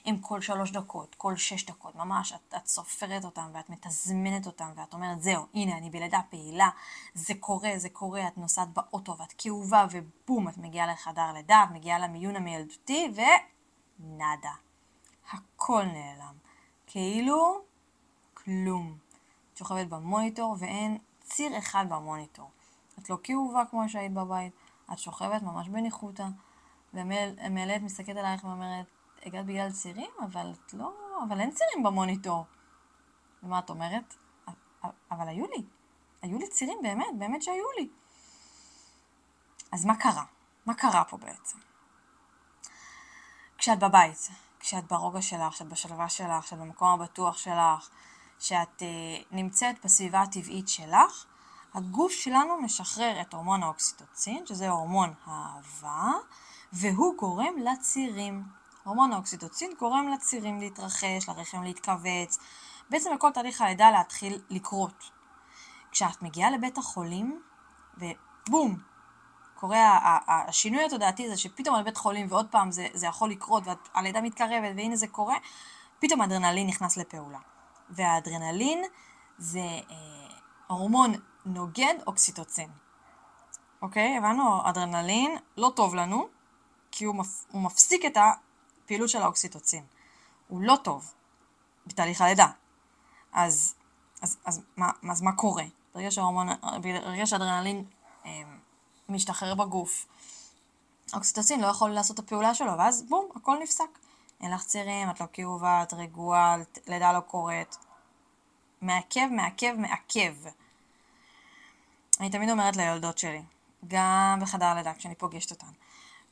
הם 0.05 0.19
כל 0.19 0.40
שלוש 0.40 0.71
דקות, 0.71 1.14
כל 1.14 1.37
שש 1.37 1.67
דקות, 1.67 1.95
ממש, 1.95 2.33
את, 2.33 2.55
את 2.57 2.67
סופרת 2.67 3.25
אותם 3.25 3.50
ואת 3.52 3.71
מתזמנת 3.71 4.47
אותם 4.47 4.71
ואת 4.76 4.95
אומרת, 4.95 5.23
זהו, 5.23 5.47
הנה, 5.55 5.78
אני 5.78 5.90
בלידה 5.90 6.21
פעילה, 6.31 6.69
זה 7.14 7.35
קורה, 7.40 7.71
זה 7.76 7.88
קורה, 7.88 8.28
את 8.28 8.38
נוסעת 8.38 8.69
באוטו 8.69 9.17
ואת 9.19 9.35
כאובה 9.38 9.87
ובום, 9.90 10.49
את 10.49 10.59
מגיעה 10.59 10.93
לחדר 10.93 11.33
לידה, 11.33 11.64
את 11.64 11.75
מגיעה 11.75 11.99
למיון 11.99 12.37
המילדותי 12.37 13.12
ונאדה. 13.14 14.52
הכל 15.33 15.85
נעלם. 15.85 16.35
כאילו 16.87 17.61
כלום. 18.35 18.99
את 19.52 19.57
שוכבת 19.57 19.87
במוניטור 19.87 20.57
ואין 20.59 20.99
ציר 21.23 21.59
אחד 21.59 21.87
במוניטור. 21.88 22.50
את 22.99 23.11
לא 23.11 23.17
כאובה 23.23 23.62
כמו 23.71 23.88
שהיית 23.88 24.12
בבית, 24.12 24.52
את 24.93 24.99
שוכבת 24.99 25.43
ממש 25.43 25.69
בניחותא, 25.69 26.26
והמילדת 26.95 27.83
מסתכלת 27.83 28.16
עלייך 28.16 28.45
ואומרת, 28.45 28.87
הגעת 29.26 29.47
בגלל 29.47 29.73
צירים, 29.73 30.11
אבל 30.21 30.52
את 30.52 30.75
לא... 30.75 30.92
אבל 31.28 31.40
אין 31.40 31.50
צירים 31.50 31.83
במוניטור. 31.83 32.45
ומה 33.42 33.59
את 33.59 33.71
אומרת? 33.71 34.14
אבל 35.11 35.28
היו 35.28 35.47
לי. 35.47 35.64
היו 36.23 36.38
לי 36.38 36.49
צירים, 36.49 36.78
באמת, 36.83 37.18
באמת 37.18 37.42
שהיו 37.42 37.64
לי. 37.78 37.88
אז 39.73 39.85
מה 39.85 39.97
קרה? 39.97 40.25
מה 40.66 40.75
קרה 40.75 41.04
פה 41.04 41.16
בעצם? 41.16 41.59
כשאת 43.59 43.78
בבית, 43.78 44.28
כשאת 44.61 44.85
ברוגע 44.85 45.23
שלך, 45.23 45.52
כשאת 45.52 45.68
בשלווה 45.68 46.09
שלך, 46.09 46.45
כשאת 46.45 46.59
במקום 46.59 46.88
הבטוח 46.88 47.38
שלך, 47.38 47.88
כשאת 48.38 48.83
uh, 48.83 49.25
נמצאת 49.30 49.85
בסביבה 49.85 50.23
הטבעית 50.23 50.68
שלך, 50.68 51.25
הגוף 51.75 52.12
שלנו 52.12 52.61
משחרר 52.62 53.21
את 53.21 53.35
הורמון 53.35 53.62
האוקסיטוצין, 53.62 54.47
שזה 54.47 54.68
הורמון 54.68 55.14
האהבה, 55.25 56.12
והוא 56.73 57.17
גורם 57.17 57.55
לצירים. 57.59 58.43
הורמון 58.85 59.13
האוקסיטוצין 59.13 59.71
גורם 59.79 60.09
לצירים 60.09 60.61
להתרחש, 60.61 61.29
לרחם 61.29 61.63
להתכווץ, 61.63 62.39
בעצם 62.91 63.11
לכל 63.15 63.31
תהליך 63.31 63.61
הלידה 63.61 63.91
להתחיל 63.91 64.41
לקרות. 64.51 65.11
כשאת 65.91 66.23
מגיעה 66.23 66.51
לבית 66.51 66.79
החולים, 66.79 67.43
ובום, 67.99 68.79
קורה 69.55 69.99
השינוי 70.29 70.85
התודעתי 70.85 71.27
הזה 71.27 71.37
שפתאום 71.37 71.77
על 71.77 71.83
בית 71.83 71.97
חולים 71.97 72.27
ועוד 72.31 72.47
פעם 72.51 72.71
זה, 72.71 72.87
זה 72.95 73.07
יכול 73.07 73.31
לקרות 73.31 73.63
והלידה 73.95 74.21
מתקרבת 74.21 74.73
והנה 74.77 74.97
זה 74.97 75.07
קורה, 75.07 75.37
פתאום 75.99 76.21
האדרנלין 76.21 76.67
נכנס 76.67 76.97
לפעולה. 76.97 77.39
והאדרנלין 77.91 78.85
זה 79.39 79.61
אה, 79.61 79.95
הורמון 80.67 81.13
נוגד 81.47 81.95
אוקסיטוצין. 82.07 82.71
אוקיי, 83.83 84.17
הבנו? 84.17 84.69
אדרנלין 84.69 85.37
לא 85.57 85.73
טוב 85.77 85.95
לנו, 85.95 86.29
כי 86.90 87.04
הוא, 87.04 87.14
מפ, 87.14 87.45
הוא 87.50 87.62
מפסיק 87.62 88.04
את 88.04 88.16
הפעילות 88.16 89.09
של 89.09 89.23
האוקסיטוצין. 89.23 89.85
הוא 90.49 90.61
לא 90.61 90.76
טוב 90.85 91.12
בתהליך 91.87 92.21
הלידה. 92.21 92.47
אז, 93.33 93.75
אז, 94.23 94.38
אז, 94.45 94.61
מה, 94.76 94.90
אז 95.11 95.23
מה 95.23 95.33
קורה? 95.33 95.64
ברגע 95.95 96.11
שהאדרנלין 97.26 97.85
אה, 98.26 98.42
משתחרר 99.09 99.54
בגוף, 99.54 100.07
האוקסיטוצין 101.12 101.61
לא 101.61 101.66
יכול 101.66 101.90
לעשות 101.90 102.18
את 102.18 102.25
הפעולה 102.25 102.54
שלו, 102.54 102.78
ואז 102.78 103.02
בום, 103.02 103.28
הכל 103.37 103.57
נפסק. 103.62 103.99
אין 104.40 104.50
לך 104.50 104.64
צירים, 104.64 105.11
את 105.11 105.21
לא 105.21 105.26
כאובה, 105.33 105.83
את 105.83 105.92
רגועה, 105.92 106.57
לידה 106.87 107.12
לא 107.12 107.21
קורית. 107.21 107.76
מעכב, 108.83 109.26
מעכב, 109.30 109.75
מעכב. 109.78 110.35
אני 112.21 112.30
תמיד 112.30 112.50
אומרת 112.50 112.76
ליולדות 112.76 113.18
שלי, 113.18 113.42
גם 113.88 114.38
בחדר 114.42 114.75
לידה 114.75 114.95
כשאני 114.95 115.14
פוגשת 115.14 115.50
אותן, 115.50 115.66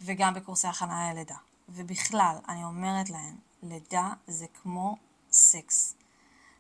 וגם 0.00 0.35
בקורסי 0.35 0.67
הכנה 0.67 1.12
ללידה, 1.12 1.37
ובכלל, 1.69 2.37
אני 2.49 2.65
אומרת 2.65 3.11
להן, 3.11 3.37
לידה 3.62 4.12
זה 4.26 4.47
כמו 4.62 4.97
סקס. 5.33 5.95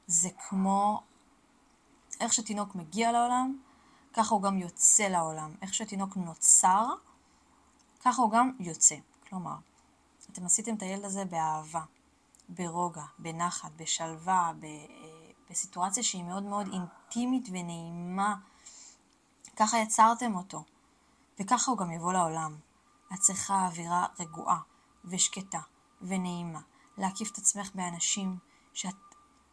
זה 0.06 0.28
כמו 0.48 1.02
איך 2.20 2.32
שתינוק 2.32 2.74
מגיע 2.74 3.12
לעולם, 3.12 3.58
ככה 4.12 4.34
הוא 4.34 4.42
גם 4.42 4.58
יוצא 4.58 5.02
לעולם. 5.02 5.54
איך 5.62 5.74
שתינוק 5.74 6.16
נוצר, 6.16 6.86
ככה 8.04 8.22
הוא 8.22 8.30
גם 8.30 8.50
יוצא. 8.60 8.96
כלומר, 9.28 9.56
אתם 10.32 10.46
עשיתם 10.46 10.74
את 10.74 10.82
הילד 10.82 11.04
הזה 11.04 11.24
באהבה, 11.24 11.82
ברוגע, 12.48 13.04
בנחת, 13.18 13.70
בשלווה, 13.76 14.52
ב, 14.60 14.64
אה, 14.64 14.80
בסיטואציה 15.50 16.02
שהיא 16.02 16.24
מאוד 16.24 16.42
מאוד 16.42 16.68
אינטימית 16.72 17.48
ונעימה. 17.50 18.34
ככה 19.56 19.78
יצרתם 19.78 20.34
אותו, 20.34 20.64
וככה 21.40 21.70
הוא 21.70 21.78
גם 21.78 21.90
יבוא 21.90 22.12
לעולם. 22.12 22.56
את 23.14 23.20
צריכה 23.20 23.66
אווירה 23.66 24.06
רגועה 24.20 24.58
ושקטה 25.04 25.60
ונעימה. 26.02 26.60
להקיף 26.98 27.30
את 27.32 27.38
עצמך 27.38 27.70
באנשים 27.74 28.36
שאת 28.72 28.94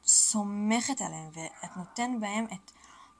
סומכת 0.05 1.01
עליהם 1.01 1.29
ואת 1.33 1.77
נותן 1.77 2.19
בהם 2.19 2.45
את 2.53 2.72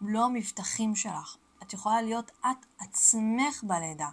מלוא 0.01 0.25
המבטחים 0.25 0.95
שלך. 0.95 1.35
את 1.63 1.73
יכולה 1.73 2.01
להיות 2.01 2.31
את 2.41 2.65
עצמך 2.79 3.63
בלידה, 3.63 4.09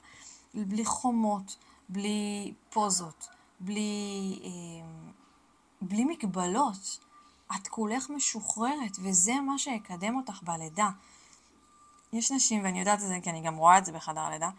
בלי 0.55 0.85
חומות, 0.85 1.57
בלי 1.89 2.55
פוזות, 2.71 3.29
בלי, 3.61 4.41
אה, 4.45 4.89
בלי 5.81 6.05
מגבלות. 6.05 6.99
את 7.57 7.69
כולך 7.69 8.11
משוחררת, 8.11 8.97
וזה 9.03 9.41
מה 9.41 9.59
שיקדם 9.59 10.17
אותך 10.17 10.43
בלידה. 10.43 10.91
יש 12.13 12.33
נשים, 12.33 12.65
ואני 12.65 12.81
יודעת 12.81 13.03
את 13.03 13.09
זה 13.09 13.19
כי 13.23 13.31
אני 13.31 13.41
גם 13.41 13.57
רואה 13.57 13.79
את 13.79 13.85
זה 13.85 13.93
בחדר 13.93 14.21
הלידה, 14.21 14.51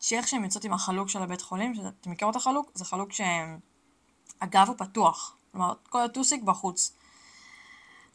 שאיך 0.00 0.28
שהן 0.28 0.44
יוצאות 0.44 0.64
עם 0.64 0.72
החלוק 0.72 1.08
של 1.08 1.22
הבית 1.22 1.40
חולים, 1.40 1.74
שאתם 1.74 2.10
מכירות 2.10 2.36
את 2.36 2.40
החלוק? 2.40 2.70
זה 2.74 2.84
חלוק 2.84 3.10
שהגב 3.12 4.68
הוא 4.68 4.76
פתוח, 4.78 5.36
כלומר 5.52 5.74
כל 5.88 6.02
הטוסיק 6.02 6.42
בחוץ. 6.42 6.92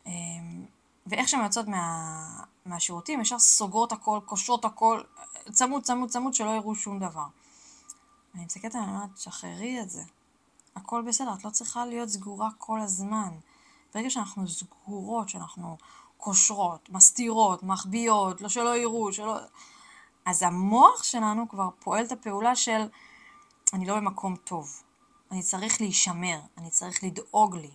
אמ, 0.06 0.66
ואיך 1.08 1.28
שהן 1.28 1.44
יוצאות 1.44 1.68
מה, 1.68 2.44
מהשירותים, 2.66 3.22
ישר 3.22 3.40
סוגרות 3.40 3.92
הכל, 3.92 4.20
קושרות 4.26 4.66
הכל, 4.66 5.02
צמוד, 5.52 5.84
צמוד, 5.84 6.10
צמוד, 6.10 6.34
שלא 6.34 6.50
יראו 6.50 6.76
שום 6.76 7.00
דבר. 7.00 7.26
אני 8.36 8.46
מסתכלת 8.46 8.76
עליהם 8.76 8.90
ואומרת, 8.92 9.18
שחררי 9.18 9.82
את 9.82 9.90
זה. 9.90 10.04
הכל 10.76 11.02
בסדר, 11.08 11.34
את 11.34 11.46
לא 11.46 11.50
צריכה 11.50 11.86
להיות 11.86 12.10
סגורה 12.10 12.50
כל 12.58 12.82
הזמן. 12.82 13.30
ברגע 13.94 14.10
שאנחנו 14.10 14.48
סגורות, 14.48 15.30
שאנחנו 15.30 15.78
קושרות, 16.18 16.90
מסתירות, 16.90 17.64
מחביאות, 17.64 18.42
לא 18.42 18.50
שלא 18.50 18.78
יראו, 18.78 19.14
שלא... 19.14 19.38
אז 20.26 20.44
המוח 20.44 21.04
שלנו 21.04 21.50
כבר 21.50 21.70
פועל 21.80 22.06
את 22.06 22.12
הפעולה 22.12 22.56
של 22.56 22.88
אני 23.74 23.86
לא 23.86 23.96
במקום 23.96 24.36
טוב, 24.36 24.82
אני 25.32 25.44
צריך 25.44 25.82
להישמר, 25.82 26.40
אני 26.58 26.70
צריך 26.70 27.04
לדאוג 27.04 27.56
לי, 27.56 27.72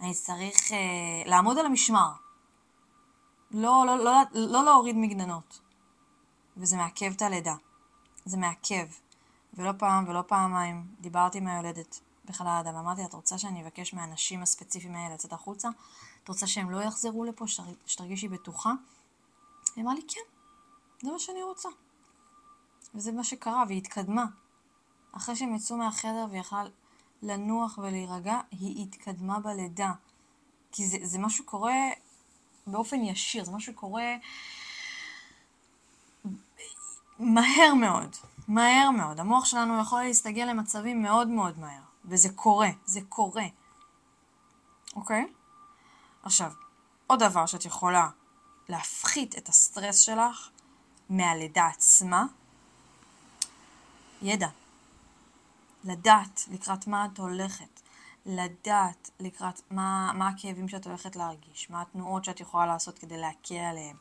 אני 0.00 0.14
צריך 0.14 0.72
אה, 0.72 0.78
לעמוד 1.26 1.58
על 1.58 1.66
המשמר. 1.66 2.08
לא, 3.50 3.84
לא, 3.86 4.04
לא, 4.04 4.12
לא 4.32 4.64
להוריד 4.64 4.96
מגננות. 4.96 5.60
וזה 6.56 6.76
מעכב 6.76 7.12
את 7.16 7.22
הלידה. 7.22 7.54
זה 8.24 8.36
מעכב. 8.36 8.86
ולא 9.54 9.72
פעם 9.78 10.08
ולא 10.08 10.22
פעמיים 10.26 10.86
דיברתי 11.00 11.38
עם 11.38 11.46
היולדת 11.46 12.00
בחלל 12.24 12.46
האדם, 12.46 12.74
אמרתי 12.74 13.00
לה, 13.00 13.06
את 13.06 13.14
רוצה 13.14 13.38
שאני 13.38 13.62
אבקש 13.62 13.94
מהאנשים 13.94 14.42
הספציפיים 14.42 14.94
האלה 14.94 15.14
לצאת 15.14 15.32
החוצה? 15.32 15.68
את 16.24 16.28
רוצה 16.28 16.46
שהם 16.46 16.70
לא 16.70 16.82
יחזרו 16.82 17.24
לפה, 17.24 17.44
שתרגישי 17.86 18.28
בטוחה? 18.28 18.72
היא 19.76 19.84
אמרה 19.84 19.94
לי, 19.94 20.02
כן, 20.08 20.20
זה 21.02 21.12
מה 21.12 21.18
שאני 21.18 21.42
רוצה. 21.42 21.68
וזה 22.96 23.12
מה 23.12 23.24
שקרה, 23.24 23.64
והיא 23.68 23.78
התקדמה. 23.78 24.24
אחרי 25.12 25.36
שהם 25.36 25.54
יצאו 25.54 25.76
מהחדר 25.76 26.26
והיא 26.30 26.40
יכלה 26.40 26.64
לנוח 27.22 27.78
ולהירגע, 27.78 28.40
היא 28.50 28.82
התקדמה 28.82 29.40
בלידה. 29.40 29.92
כי 30.72 30.86
זה, 30.86 30.98
זה 31.02 31.18
משהו 31.18 31.44
קורה 31.44 31.90
באופן 32.66 33.00
ישיר, 33.00 33.44
זה 33.44 33.52
משהו 33.52 33.72
שקורה 33.72 34.14
מהר 37.18 37.74
מאוד, 37.80 38.16
מהר 38.48 38.90
מאוד. 38.90 39.20
המוח 39.20 39.44
שלנו 39.44 39.80
יכול 39.80 40.02
להסתגל 40.02 40.44
למצבים 40.44 41.02
מאוד 41.02 41.28
מאוד 41.28 41.58
מהר, 41.58 41.82
וזה 42.04 42.28
קורה, 42.28 42.68
זה 42.84 43.00
קורה. 43.08 43.46
אוקיי? 44.96 45.32
עכשיו, 46.22 46.52
עוד 47.06 47.22
דבר 47.22 47.46
שאת 47.46 47.64
יכולה 47.64 48.08
להפחית 48.68 49.38
את 49.38 49.48
הסטרס 49.48 49.98
שלך 49.98 50.50
מהלידה 51.10 51.66
עצמה, 51.66 52.26
ידע. 54.22 54.48
לדעת 55.84 56.44
לקראת 56.50 56.86
מה 56.86 57.06
את 57.12 57.18
הולכת. 57.18 57.80
לדעת 58.26 59.10
לקראת 59.20 59.60
מה, 59.70 60.12
מה 60.14 60.28
הכאבים 60.28 60.68
שאת 60.68 60.86
הולכת 60.86 61.16
להרגיש, 61.16 61.70
מה 61.70 61.82
התנועות 61.82 62.24
שאת 62.24 62.40
יכולה 62.40 62.66
לעשות 62.66 62.98
כדי 62.98 63.16
להקל 63.16 63.54
עליהם, 63.54 63.96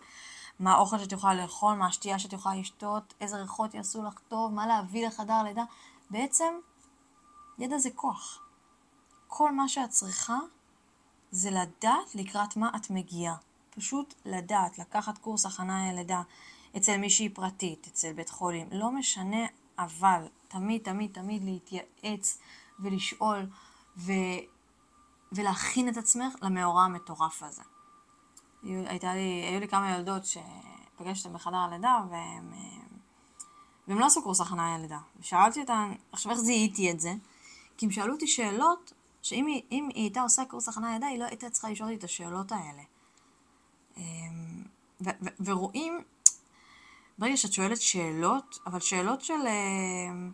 מה 0.59 0.73
האוכל 0.73 0.99
שאת 0.99 1.11
יכולה 1.11 1.33
לאכול, 1.33 1.73
מה 1.75 1.87
השתייה 1.87 2.19
שאת 2.19 2.33
יכולה 2.33 2.55
לשתות, 2.55 3.13
איזה 3.21 3.37
ריחות 3.37 3.73
יעשו 3.73 4.03
לך 4.03 4.19
טוב, 4.27 4.53
מה 4.53 4.67
להביא 4.67 5.07
לחדר 5.07 5.43
לידה. 5.43 5.63
בעצם, 6.09 6.53
ידע 7.59 7.77
זה 7.77 7.89
כוח. 7.95 8.39
כל 9.27 9.51
מה 9.51 9.67
שאת 9.67 9.89
צריכה 9.89 10.37
זה 11.31 11.51
לדעת 11.51 12.15
לקראת 12.15 12.57
מה 12.57 12.71
את 12.75 12.89
מגיעה. 12.89 13.35
פשוט 13.69 14.13
לדעת, 14.25 14.79
לקחת 14.79 15.17
קורס 15.17 15.45
הכנה 15.45 15.91
ללידה 15.91 16.21
אצל 16.77 16.97
מישהי 16.97 17.29
פרטית, 17.29 17.87
אצל 17.87 18.13
בית 18.13 18.29
חולים, 18.29 18.67
לא 18.71 18.91
משנה, 18.91 19.45
אבל 19.79 20.27
תמיד, 20.47 20.81
תמיד, 20.83 21.11
תמיד 21.13 21.43
להתייעץ 21.43 22.39
ולשאול 22.79 23.45
ו... 23.97 24.11
ולהכין 25.31 25.89
את 25.89 25.97
עצמך 25.97 26.33
למאורע 26.41 26.83
המטורף 26.83 27.43
הזה. 27.43 27.61
הייתה 28.63 29.13
לי, 29.13 29.45
היו 29.49 29.59
לי 29.59 29.67
כמה 29.67 29.95
ילדות 29.95 30.23
שפגשתם 30.25 31.33
בחדר 31.33 31.57
הלידה 31.57 32.01
והם, 32.09 32.53
והם 33.87 33.99
לא 33.99 34.05
עשו 34.05 34.23
קורס 34.23 34.41
הכנה 34.41 34.77
ללידה. 34.77 34.99
ושאלתי 35.19 35.61
אותן, 35.61 35.93
עכשיו 36.11 36.31
איך 36.31 36.39
זיהיתי 36.39 36.91
את 36.91 36.99
זה? 36.99 37.13
כי 37.77 37.85
הם 37.85 37.91
שאלו 37.91 38.13
אותי 38.13 38.27
שאלות 38.27 38.93
שאם 39.21 39.45
היא, 39.45 39.61
היא 39.69 39.83
הייתה 39.93 40.21
עושה 40.21 40.45
קורס 40.45 40.69
הכנה 40.69 40.89
ללידה, 40.89 41.07
היא 41.07 41.19
לא 41.19 41.25
הייתה 41.25 41.49
צריכה 41.49 41.69
לשאול 41.69 41.89
אותי 41.89 41.99
את 41.99 42.03
השאלות 42.03 42.51
האלה. 42.51 42.81
אמ, 43.97 44.63
ו- 45.01 45.09
ו- 45.21 45.45
ורואים, 45.45 46.01
ברגע 47.17 47.37
שאת 47.37 47.53
שואלת 47.53 47.81
שאלות, 47.81 48.59
אבל 48.65 48.79
שאלות 48.79 49.21
של... 49.21 49.47
אמ, 49.47 50.31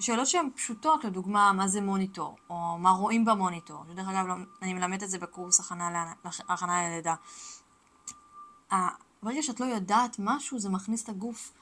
שאלות 0.00 0.26
שהן 0.26 0.48
פשוטות, 0.54 1.04
לדוגמה, 1.04 1.52
מה 1.52 1.68
זה 1.68 1.80
מוניטור, 1.80 2.36
או 2.50 2.78
מה 2.78 2.90
רואים 2.90 3.24
במוניטור, 3.24 3.84
שדרך 3.88 4.08
אגב, 4.08 4.26
לא, 4.26 4.34
אני 4.62 4.74
מלמדת 4.74 5.02
את 5.02 5.10
זה 5.10 5.18
בקורס 5.18 5.70
הכנה 6.48 6.88
ללידה. 6.88 7.14
ברגע 9.22 9.42
שאת 9.42 9.60
לא 9.60 9.64
יודעת 9.64 10.16
משהו, 10.18 10.58
זה 10.58 10.68
מכניס 10.68 11.04
את 11.04 11.08
הגוף 11.08 11.52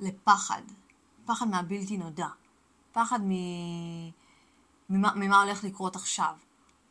לפחד. 0.00 0.62
פחד 1.24 1.48
מהבלתי 1.48 1.96
נודע. 1.98 2.28
פחד 2.92 3.20
מ... 3.22 3.32
ממה, 4.90 5.14
ממה 5.14 5.42
הולך 5.42 5.64
לקרות 5.64 5.96
עכשיו. 5.96 6.34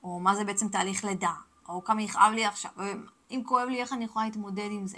או 0.03 0.19
מה 0.19 0.35
זה 0.35 0.43
בעצם 0.43 0.69
תהליך 0.69 1.03
לידה. 1.03 1.33
או 1.69 1.83
כמה 1.83 2.01
יכאב 2.01 2.31
לי 2.33 2.45
עכשיו. 2.45 2.71
אם 3.31 3.41
כואב 3.45 3.67
לי, 3.67 3.81
איך 3.81 3.93
אני 3.93 4.05
יכולה 4.05 4.25
להתמודד 4.25 4.67
עם 4.71 4.87
זה. 4.87 4.97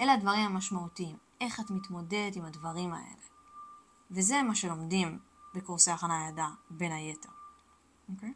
אלה 0.00 0.12
הדברים 0.12 0.40
המשמעותיים. 0.40 1.16
איך 1.40 1.60
את 1.60 1.70
מתמודדת 1.70 2.36
עם 2.36 2.44
הדברים 2.44 2.92
האלה. 2.92 3.24
וזה 4.10 4.42
מה 4.42 4.54
שלומדים 4.54 5.18
בקורסי 5.54 5.90
הכנה 5.90 6.26
לידה, 6.26 6.48
בין 6.70 6.92
היתר. 6.92 7.28
Okay? 7.28 8.12
אוקיי? 8.14 8.32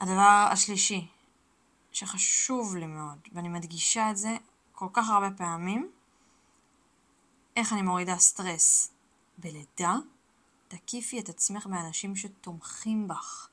הדבר 0.00 0.48
השלישי, 0.50 1.08
שחשוב 1.92 2.76
לי 2.76 2.86
מאוד, 2.86 3.18
ואני 3.32 3.48
מדגישה 3.48 4.10
את 4.10 4.16
זה 4.16 4.36
כל 4.72 4.88
כך 4.92 5.10
הרבה 5.10 5.30
פעמים, 5.30 5.90
איך 7.56 7.72
אני 7.72 7.82
מורידה 7.82 8.18
סטרס 8.18 8.90
בלידה, 9.38 9.94
תקיפי 10.68 11.20
את 11.20 11.28
עצמך 11.28 11.66
באנשים 11.66 12.16
שתומכים 12.16 13.08
בך, 13.08 13.48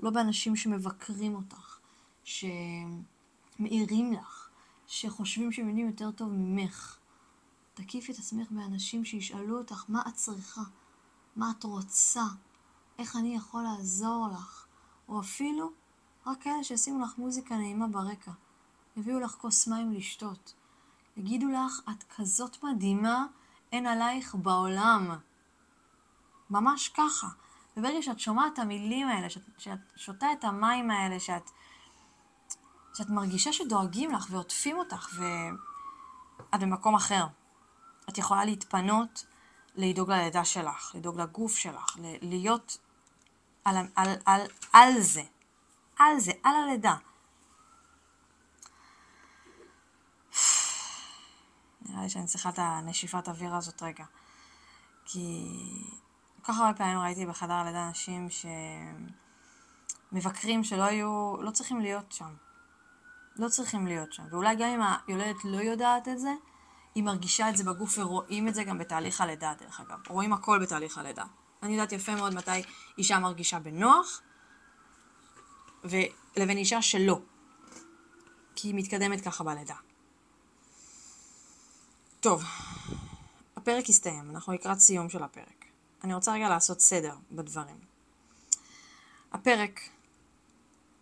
לא 0.00 0.10
באנשים 0.10 0.56
שמבקרים 0.56 1.34
אותך, 1.34 1.78
שמעירים 2.24 4.12
לך, 4.12 4.41
שחושבים 4.92 5.52
שהם 5.52 5.68
יודעים 5.68 5.86
יותר 5.86 6.10
טוב 6.10 6.28
ממך. 6.32 6.96
תקיפי 7.74 8.12
את 8.12 8.18
עצמך 8.18 8.50
באנשים 8.50 9.04
שישאלו 9.04 9.58
אותך 9.58 9.84
מה 9.88 10.02
את 10.08 10.14
צריכה, 10.14 10.60
מה 11.36 11.52
את 11.58 11.64
רוצה, 11.64 12.24
איך 12.98 13.16
אני 13.16 13.36
יכול 13.36 13.62
לעזור 13.62 14.28
לך, 14.32 14.66
או 15.08 15.20
אפילו 15.20 15.72
רק 16.26 16.42
כאלה 16.42 16.64
שישימו 16.64 17.04
לך 17.04 17.18
מוזיקה 17.18 17.56
נעימה 17.56 17.86
ברקע, 17.88 18.30
יביאו 18.96 19.20
לך 19.20 19.30
כוס 19.30 19.66
מים 19.66 19.92
לשתות, 19.92 20.54
יגידו 21.16 21.48
לך, 21.48 21.80
את 21.90 22.04
כזאת 22.16 22.64
מדהימה, 22.64 23.26
אין 23.72 23.86
עלייך 23.86 24.34
בעולם. 24.34 25.18
ממש 26.50 26.88
ככה. 26.88 27.28
וברגע 27.76 28.02
שאת 28.02 28.20
שומעת 28.20 28.52
את 28.52 28.58
המילים 28.58 29.08
האלה, 29.08 29.30
שאת, 29.30 29.42
שאת 29.58 29.78
שותה 29.96 30.32
את 30.32 30.44
המים 30.44 30.90
האלה, 30.90 31.20
שאת, 31.20 31.50
שאת 32.94 33.10
מרגישה 33.10 33.52
שדואגים 33.52 34.12
לך 34.12 34.26
ועוטפים 34.30 34.78
אותך, 34.78 35.08
ואת 35.16 36.60
במקום 36.60 36.94
אחר. 36.94 37.26
את 38.08 38.18
יכולה 38.18 38.44
להתפנות 38.44 39.26
לדאוג 39.74 40.10
ללידה 40.10 40.44
שלך, 40.44 40.92
לדאוג 40.94 41.20
לגוף 41.20 41.56
שלך, 41.56 41.96
להיות 42.22 42.78
על, 43.64 43.76
על, 43.96 44.08
על, 44.26 44.40
על 44.72 45.00
זה. 45.00 45.22
על 45.98 46.20
זה, 46.20 46.32
על 46.42 46.54
הלידה. 46.56 46.94
נראה 51.82 52.02
לי 52.02 52.10
שאני 52.10 52.26
צריכה 52.26 52.48
את 52.48 52.58
הנשיפת 52.58 53.28
אוויר 53.28 53.54
הזאת 53.54 53.82
רגע. 53.82 54.04
כי 55.04 55.48
כל 56.42 56.52
כך 56.52 56.60
הרבה 56.60 56.78
פעמים 56.78 56.98
ראיתי 56.98 57.26
בחדר 57.26 57.52
הלידה 57.52 57.88
אנשים 57.88 58.28
שמבקרים 60.12 60.64
שלא 60.64 60.82
היו, 60.82 61.36
לא 61.42 61.50
צריכים 61.50 61.80
להיות 61.80 62.12
שם. 62.12 62.34
לא 63.36 63.48
צריכים 63.48 63.86
להיות 63.86 64.12
שם. 64.12 64.22
ואולי 64.30 64.56
גם 64.56 64.68
אם 64.68 64.80
היולדת 65.06 65.44
לא 65.44 65.56
יודעת 65.56 66.08
את 66.08 66.18
זה, 66.18 66.32
היא 66.94 67.04
מרגישה 67.04 67.48
את 67.48 67.56
זה 67.56 67.64
בגוף 67.64 67.98
ורואים 67.98 68.48
את 68.48 68.54
זה 68.54 68.64
גם 68.64 68.78
בתהליך 68.78 69.20
הלידה, 69.20 69.52
דרך 69.60 69.80
אגב. 69.80 69.98
רואים 70.08 70.32
הכל 70.32 70.58
בתהליך 70.62 70.98
הלידה. 70.98 71.24
אני 71.62 71.72
יודעת 71.72 71.92
יפה 71.92 72.14
מאוד 72.14 72.34
מתי 72.34 72.62
אישה 72.98 73.18
מרגישה 73.18 73.58
בנוח, 73.58 74.22
ולבין 75.84 76.58
אישה 76.58 76.82
שלא. 76.82 77.20
כי 78.54 78.68
היא 78.68 78.74
מתקדמת 78.74 79.20
ככה 79.20 79.44
בלידה. 79.44 79.76
טוב, 82.20 82.42
הפרק 83.56 83.88
הסתיים, 83.88 84.30
אנחנו 84.30 84.52
לקראת 84.52 84.78
סיום 84.78 85.08
של 85.08 85.22
הפרק. 85.22 85.64
אני 86.04 86.14
רוצה 86.14 86.32
רגע 86.32 86.48
לעשות 86.48 86.80
סדר 86.80 87.14
בדברים. 87.30 87.78
הפרק 89.32 89.80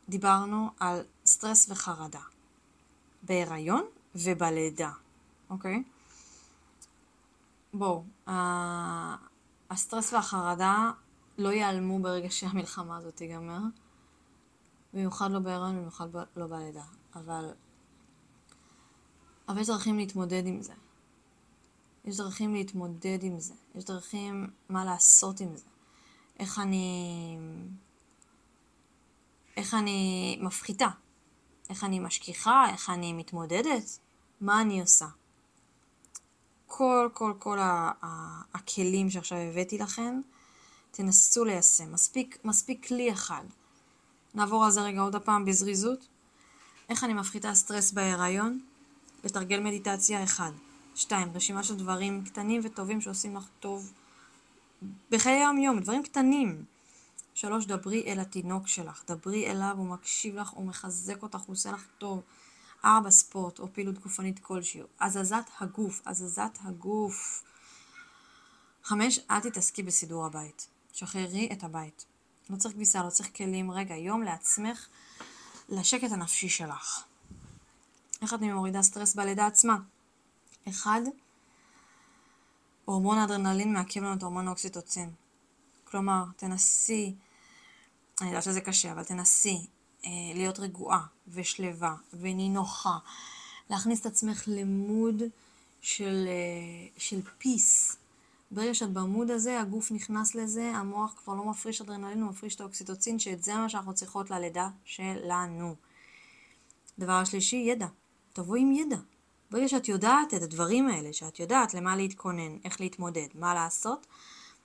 דיברנו 0.09 0.71
על 0.81 1.03
סטרס 1.31 1.71
וחרדה 1.71 2.21
בהיריון 3.23 3.85
ובלידה, 4.15 4.91
אוקיי? 5.51 5.83
בואו, 7.75 8.05
הסטרס 9.71 10.13
והחרדה 10.13 10.91
לא 11.39 11.49
ייעלמו 11.49 11.99
ברגע 11.99 12.31
שהמלחמה 12.31 12.97
הזאת 12.97 13.17
תיגמר, 13.17 13.59
במיוחד 14.95 15.31
לא 15.31 15.39
בהיריון, 15.39 15.77
במיוחד 15.77 16.09
לא 16.37 16.47
בלידה, 16.47 16.85
אבל... 17.15 17.51
אבל 19.49 19.61
יש 19.61 19.67
דרכים 19.67 19.97
להתמודד 19.97 20.47
עם 20.47 20.63
זה. 20.63 20.73
יש 22.05 22.17
דרכים 22.17 22.55
להתמודד 22.55 23.19
עם 23.23 23.41
זה. 23.41 23.55
יש 23.75 23.85
דרכים 23.85 24.51
מה 24.69 24.85
לעשות 24.85 25.41
עם 25.41 25.57
זה. 25.57 25.65
איך 26.39 26.59
אני... 26.59 27.39
איך 29.57 29.75
אני 29.75 30.39
מפחיתה. 30.43 30.89
איך 31.71 31.85
אני 31.85 32.01
משכיחה, 32.01 32.65
איך 32.73 32.91
אני 32.91 33.13
מתמודדת, 33.13 33.99
מה 34.41 34.61
אני 34.61 34.81
עושה. 34.81 35.07
כל, 36.67 37.09
כל, 37.15 37.33
כל 37.39 37.59
הכלים 38.55 39.11
שעכשיו 39.11 39.39
הבאתי 39.39 39.79
לכם, 39.79 40.21
תנסו 40.91 41.45
ליישם. 41.45 41.93
מספיק, 41.93 42.39
מספיק 42.45 42.87
כלי 42.87 43.13
אחד. 43.13 43.45
נעבור 44.35 44.65
על 44.65 44.71
זה 44.71 44.81
רגע 44.81 45.01
עוד 45.01 45.15
הפעם 45.15 45.45
בזריזות. 45.45 46.07
איך 46.89 47.05
אני 47.05 47.15
מפחיתה 47.15 47.55
סטרס 47.55 47.93
בהיריון? 47.93 48.61
לתרגל 49.25 49.61
מדיטציה 49.61 50.25
אחד. 50.25 50.53
שתיים, 50.95 51.29
רשימה 51.35 51.63
של 51.63 51.77
דברים 51.77 52.25
קטנים 52.25 52.61
וטובים 52.65 53.01
שעושים 53.01 53.37
לך 53.37 53.45
טוב 53.61 53.93
בחיי 55.11 55.33
היום-יום, 55.33 55.81
דברים 55.81 56.03
קטנים. 56.03 56.65
שלוש, 57.35 57.67
דברי 57.67 58.05
אל 58.07 58.21
התינוק 58.21 58.69
שלך, 58.69 59.03
דברי 59.07 59.51
אליו, 59.51 59.75
הוא 59.77 59.87
מקשיב 59.87 60.37
לך, 60.37 60.49
הוא 60.49 60.67
מחזק 60.67 61.23
אותך, 61.23 61.41
הוא 61.41 61.53
עושה 61.53 61.73
לך 61.73 61.87
טוב. 61.99 62.23
ארבע, 62.85 63.11
ספורט 63.11 63.59
או 63.59 63.73
פעילות 63.73 63.99
גופנית 63.99 64.39
כלשהי. 64.39 64.83
הזזת 65.01 65.45
הגוף, 65.61 66.01
הזזת 66.07 66.59
הגוף. 66.61 67.43
חמש, 68.85 69.21
אל 69.31 69.41
תתעסקי 69.41 69.83
בסידור 69.83 70.27
הבית. 70.27 70.69
שחררי 70.93 71.49
את 71.53 71.65
הבית. 71.65 72.05
לא 72.51 72.57
צריך 72.57 72.75
כביסה, 72.75 73.03
לא 73.03 73.11
צריך 73.11 73.37
כלים. 73.37 73.71
רגע, 73.71 73.97
יום 73.97 74.23
לעצמך, 74.23 74.87
לשקט 75.69 76.13
הנפשי 76.13 76.49
שלך. 76.49 77.05
איך 78.23 78.35
את 78.35 78.41
מורידה 78.41 78.83
סטרס 78.83 79.15
בלידה 79.15 79.47
עצמה? 79.47 79.77
אחד, 80.69 81.01
הורמון 82.85 83.19
האדרנלין 83.19 83.73
מעכב 83.73 84.01
לנו 84.01 84.15
את 84.15 84.23
הורמון 84.23 84.47
האוקסיטוצין. 84.47 85.11
כלומר, 85.91 86.25
תנסי, 86.37 87.15
אני 88.21 88.29
יודעת 88.29 88.43
שזה 88.43 88.61
קשה, 88.61 88.93
אבל 88.93 89.05
תנסי 89.05 89.67
אה, 90.05 90.11
להיות 90.35 90.59
רגועה 90.59 91.07
ושלווה 91.29 91.95
ונינוחה, 92.21 92.99
להכניס 93.71 94.01
את 94.01 94.07
עצמך 94.07 94.45
למוד 94.47 95.23
של, 95.81 96.27
אה, 96.29 96.89
של 96.99 97.21
פיס. 97.39 97.97
ברגע 98.51 98.75
שאת 98.75 98.91
בעמוד 98.93 99.31
הזה, 99.31 99.61
הגוף 99.61 99.93
נכנס 99.93 100.35
לזה, 100.35 100.73
המוח 100.75 101.15
כבר 101.17 101.35
לא 101.35 101.45
מפריש 101.45 101.81
אדרנלין, 101.81 102.23
הוא 102.23 102.31
מפריש 102.31 102.55
את 102.55 102.61
האוקסיטוצין, 102.61 103.19
שאת 103.19 103.43
זה 103.43 103.55
מה 103.55 103.69
שאנחנו 103.69 103.95
צריכות 103.95 104.31
ללידה 104.31 104.69
שלנו. 104.85 105.75
דבר 106.99 107.13
השלישי, 107.13 107.57
ידע. 107.57 107.87
תבואי 108.33 108.61
עם 108.61 108.73
ידע. 108.73 108.97
ברגע 109.51 109.69
שאת 109.69 109.89
יודעת 109.89 110.35
את 110.35 110.43
הדברים 110.43 110.89
האלה, 110.89 111.13
שאת 111.13 111.41
יודעת 111.41 111.75
למה 111.75 111.97
להתכונן, 111.97 112.57
איך 112.65 112.81
להתמודד, 112.81 113.29
מה 113.35 113.55
לעשות, 113.55 114.07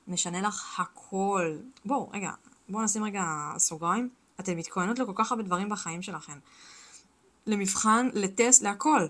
משנה 0.07 0.41
לך 0.41 0.79
הכל. 0.79 1.57
בואו, 1.85 2.09
רגע, 2.13 2.31
בואו 2.69 2.83
נשים 2.83 3.03
רגע 3.03 3.23
סוגריים. 3.57 4.09
אתן 4.39 4.57
מתכוננות 4.57 4.99
לכל 4.99 5.11
כך 5.15 5.31
הרבה 5.31 5.43
דברים 5.43 5.69
בחיים 5.69 6.01
שלכם. 6.01 6.39
למבחן, 7.45 8.09
לטסט, 8.13 8.61
להכל. 8.61 9.07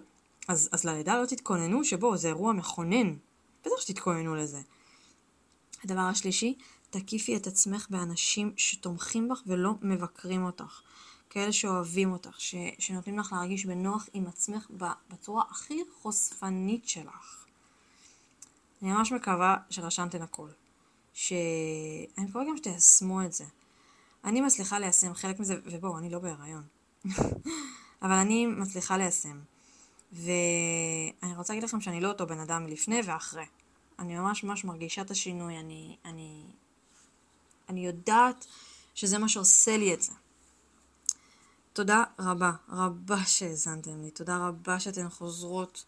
אז, 0.48 0.70
אז 0.72 0.84
ללידה 0.84 1.22
לא 1.22 1.26
תתכוננו 1.26 1.84
שבואו, 1.84 2.18
זה 2.18 2.28
אירוע 2.28 2.54
מכונן. 2.54 3.14
בטח 3.62 3.82
שתתכוננו 3.82 4.36
לזה. 4.36 4.62
הדבר 5.84 6.02
השלישי, 6.02 6.58
תקיפי 6.90 7.36
את 7.36 7.48
עצמך 7.48 7.88
באנשים 7.90 8.54
שתומכים 8.58 9.30
בך 9.30 9.42
ולא 9.48 9.74
מבקרים 9.82 10.44
אותך. 10.44 10.82
כאלה 11.30 11.52
שאוהבים 11.52 12.12
אותך, 12.12 12.42
ש, 12.42 12.56
שנותנים 12.80 13.20
לך 13.20 13.34
להרגיש 13.34 13.66
בנוח 13.66 14.08
עם 14.14 14.28
עצמך 14.28 14.68
בצורה 15.10 15.44
הכי 15.50 15.82
חושפנית 16.02 16.88
שלך. 16.88 17.46
אני 18.82 18.92
ממש 18.92 19.12
מקווה 19.12 19.58
שרשמתן 19.70 20.22
הכל. 20.22 20.48
שאני 21.16 22.26
מקווה 22.30 22.44
גם 22.50 22.58
שתיישמו 22.58 23.22
את 23.22 23.34
זה. 23.34 23.46
אני 24.24 24.42
מצליחה 24.42 24.80
ליישם 24.80 25.14
חלק 25.14 25.40
מזה, 25.40 25.56
ובואו, 25.66 25.98
אני 25.98 26.10
לא 26.10 26.20
בהיריון. 26.20 26.64
אבל 28.04 28.12
אני 28.12 28.46
מצליחה 28.46 28.98
ליישם. 28.98 29.40
ואני 30.12 31.36
רוצה 31.38 31.54
להגיד 31.54 31.64
לכם 31.64 31.82
שאני 31.82 32.02
לא 32.02 32.08
אותו 32.08 32.28
בן 32.28 32.40
אדם 32.40 32.64
מלפני 32.64 33.00
ואחרי. 33.06 33.46
אני 34.00 34.18
ממש 34.18 34.44
ממש 34.44 34.66
מרגישה 34.66 35.02
את 35.02 35.12
השינוי, 35.12 35.60
אני, 35.60 35.98
אני, 36.06 36.44
אני 37.70 37.86
יודעת 37.86 38.46
שזה 38.96 39.18
מה 39.18 39.30
שעושה 39.30 39.78
לי 39.78 39.94
את 39.94 40.02
זה. 40.02 40.12
תודה 41.74 42.04
רבה, 42.20 42.52
רבה 42.70 43.26
שהאזנתם 43.26 44.02
לי, 44.02 44.12
תודה 44.12 44.48
רבה 44.48 44.80
שאתן 44.80 45.10
חוזרות 45.10 45.86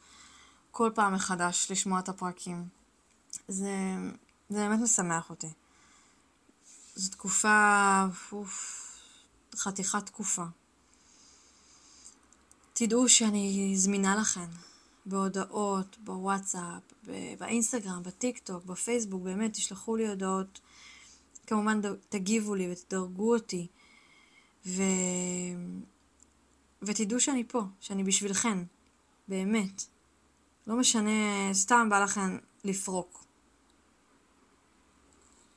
כל 0.71 0.91
פעם 0.95 1.13
מחדש 1.13 1.67
לשמוע 1.71 1.99
את 1.99 2.09
הפרקים. 2.09 2.67
זה, 3.47 3.71
זה 4.49 4.57
באמת 4.57 4.79
משמח 4.79 5.29
אותי. 5.29 5.47
זו 6.95 7.11
תקופה, 7.11 8.05
אוף, 8.31 8.83
חתיכת 9.55 10.05
תקופה. 10.05 10.43
תדעו 12.73 13.09
שאני 13.09 13.73
זמינה 13.75 14.15
לכן 14.15 14.47
בהודעות, 15.05 15.97
בוואטסאפ, 15.97 16.81
באינסטגרם, 17.39 18.03
בטיק 18.03 18.37
טוק, 18.37 18.65
בפייסבוק, 18.65 19.23
באמת, 19.23 19.53
תשלחו 19.53 19.95
לי 19.95 20.07
הודעות. 20.07 20.59
כמובן 21.47 21.81
תגיבו 22.09 22.55
לי 22.55 22.71
ותדרגו 22.71 23.33
אותי. 23.33 23.67
ו... 24.65 24.81
ותדעו 26.81 27.19
שאני 27.19 27.43
פה, 27.47 27.61
שאני 27.79 28.03
בשבילכן, 28.03 28.57
באמת. 29.27 29.83
לא 30.67 30.75
משנה, 30.75 31.53
סתם 31.53 31.87
בא 31.89 32.03
לכן 32.03 32.37
לפרוק. 32.63 33.26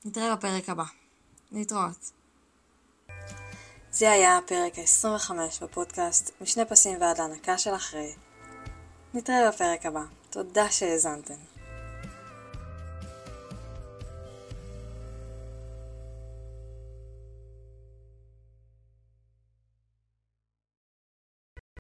נתראה 0.05 0.37
בפרק 0.37 0.69
הבא. 0.69 0.85
להתראות. 1.53 2.11
זה 3.91 4.11
היה 4.11 4.39
הפרק 4.39 4.79
ה-25 4.79 5.33
בפודקאסט 5.63 6.31
משני 6.41 6.65
פסים 6.65 7.01
ועד 7.01 7.19
להנקה 7.19 7.59
של 7.59 7.75
אחרי. 7.75 8.15
נתראה 9.15 9.49
בפרק 9.49 9.87
הבא. 9.87 10.03
תודה 10.31 10.71
שהאזנתם. 10.71 11.35